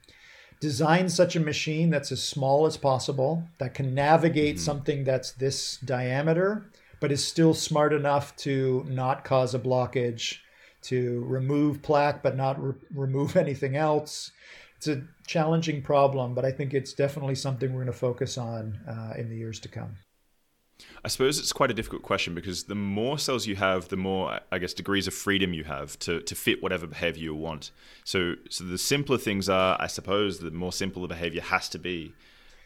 [0.59, 4.63] Design such a machine that's as small as possible that can navigate mm-hmm.
[4.63, 6.65] something that's this diameter,
[6.99, 10.39] but is still smart enough to not cause a blockage,
[10.83, 14.31] to remove plaque but not re- remove anything else,
[14.77, 18.79] it's a challenging problem, but I think it's definitely something we're going to focus on
[18.87, 19.95] uh, in the years to come.
[21.05, 24.39] I suppose it's quite a difficult question because the more cells you have, the more,
[24.51, 27.71] I guess, degrees of freedom you have to, to fit whatever behavior you want.
[28.03, 31.79] So, so the simpler things are, I suppose, the more simple the behavior has to
[31.79, 32.13] be.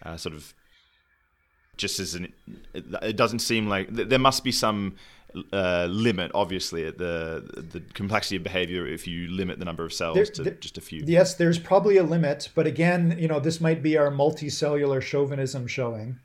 [0.03, 0.53] Uh, sort of,
[1.77, 2.33] just as an,
[2.73, 4.95] it doesn't seem like there must be some
[5.53, 9.93] uh, limit, obviously, at the the complexity of behavior if you limit the number of
[9.93, 11.03] cells there, to there, just a few.
[11.05, 15.67] Yes, there's probably a limit, but again, you know, this might be our multicellular chauvinism
[15.67, 16.19] showing.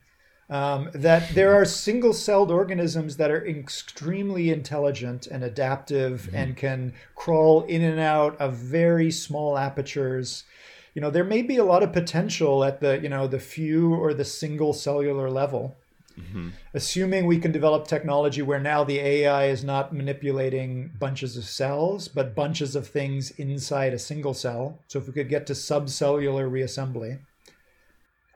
[0.49, 6.35] Um, that there are single-celled organisms that are extremely intelligent and adaptive mm-hmm.
[6.37, 10.45] and can crawl in and out of very small apertures
[10.93, 13.93] you know there may be a lot of potential at the you know the few
[13.93, 15.75] or the single cellular level
[16.19, 16.49] Mm-hmm.
[16.73, 22.07] Assuming we can develop technology where now the AI is not manipulating bunches of cells,
[22.07, 24.79] but bunches of things inside a single cell.
[24.87, 27.19] So if we could get to subcellular reassembly,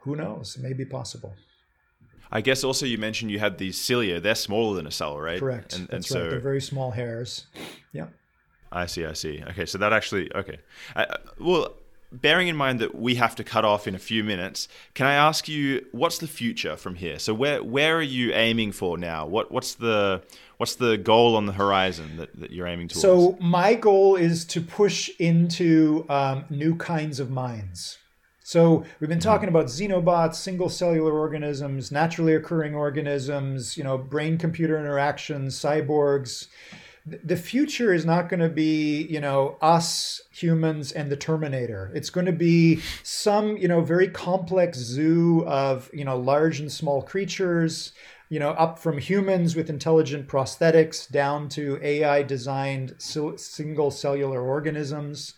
[0.02, 0.56] who knows?
[0.56, 1.34] It may be possible.
[2.32, 4.20] I guess also you mentioned you had these cilia.
[4.20, 5.40] They're smaller than a cell, right?
[5.40, 5.74] Correct.
[5.74, 6.26] And, That's and right.
[6.26, 6.30] So...
[6.30, 7.46] They're very small hairs.
[7.92, 8.08] Yeah.
[8.72, 9.06] I see.
[9.06, 9.44] I see.
[9.50, 10.60] Okay, so that actually okay.
[10.96, 11.74] Uh, well,
[12.12, 15.14] bearing in mind that we have to cut off in a few minutes, can I
[15.14, 17.20] ask you what's the future from here?
[17.20, 19.26] So where where are you aiming for now?
[19.26, 20.22] What what's the
[20.58, 23.02] what's the goal on the horizon that, that you're aiming towards?
[23.02, 27.98] So my goal is to push into um, new kinds of minds.
[28.52, 34.38] So we've been talking about xenobots, single cellular organisms, naturally occurring organisms, you know, brain
[34.38, 36.48] computer interactions, cyborgs.
[37.06, 41.92] The future is not going to be you know us humans and the terminator.
[41.96, 46.70] It's going to be some you know very complex zoo of you know large and
[46.70, 47.94] small creatures
[48.32, 55.36] you know up from humans with intelligent prosthetics down to ai designed single cellular organisms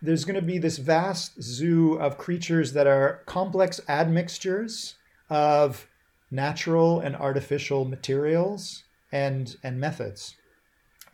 [0.00, 4.94] there's going to be this vast zoo of creatures that are complex admixtures
[5.28, 5.86] of
[6.30, 10.36] natural and artificial materials and and methods.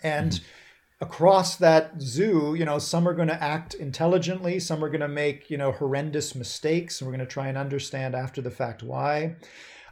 [0.03, 0.45] And mm-hmm
[1.01, 5.09] across that zoo, you know, some are going to act intelligently, some are going to
[5.09, 8.83] make, you know, horrendous mistakes, and we're going to try and understand after the fact
[8.83, 9.37] why.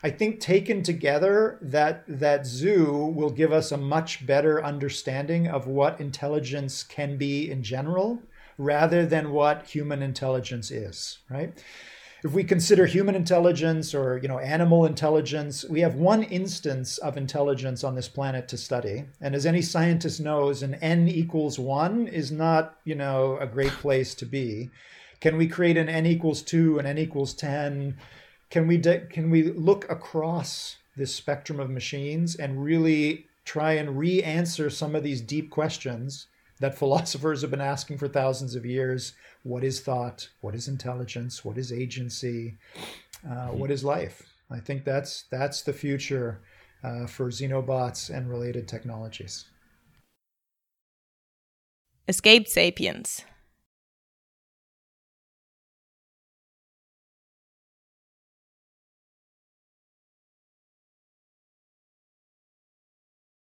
[0.05, 5.67] I think taken together, that that zoo will give us a much better understanding of
[5.67, 8.23] what intelligence can be in general,
[8.59, 11.19] rather than what human intelligence is.
[11.29, 11.53] Right
[12.25, 17.19] if we consider human intelligence or you know animal intelligence, we have one instance of
[17.19, 19.05] intelligence on this planet to study.
[19.21, 23.73] And as any scientist knows, an n equals one is not you know a great
[23.73, 24.71] place to be.
[25.21, 27.99] Can we create an n equals two, an n equals ten?
[28.51, 33.99] Can we de- can we look across this spectrum of machines and really try and
[33.99, 36.29] re-answer some of these deep questions
[36.61, 41.45] that philosophers have been asking for thousands of years what is thought, what is intelligence,
[41.45, 42.57] what is agency,
[43.27, 43.59] uh, mm-hmm.
[43.59, 44.23] what is life.
[44.51, 46.41] I think that's that's the future
[46.83, 49.47] uh, for xenobots and related technologies.
[52.07, 53.25] Escaped Sapiens.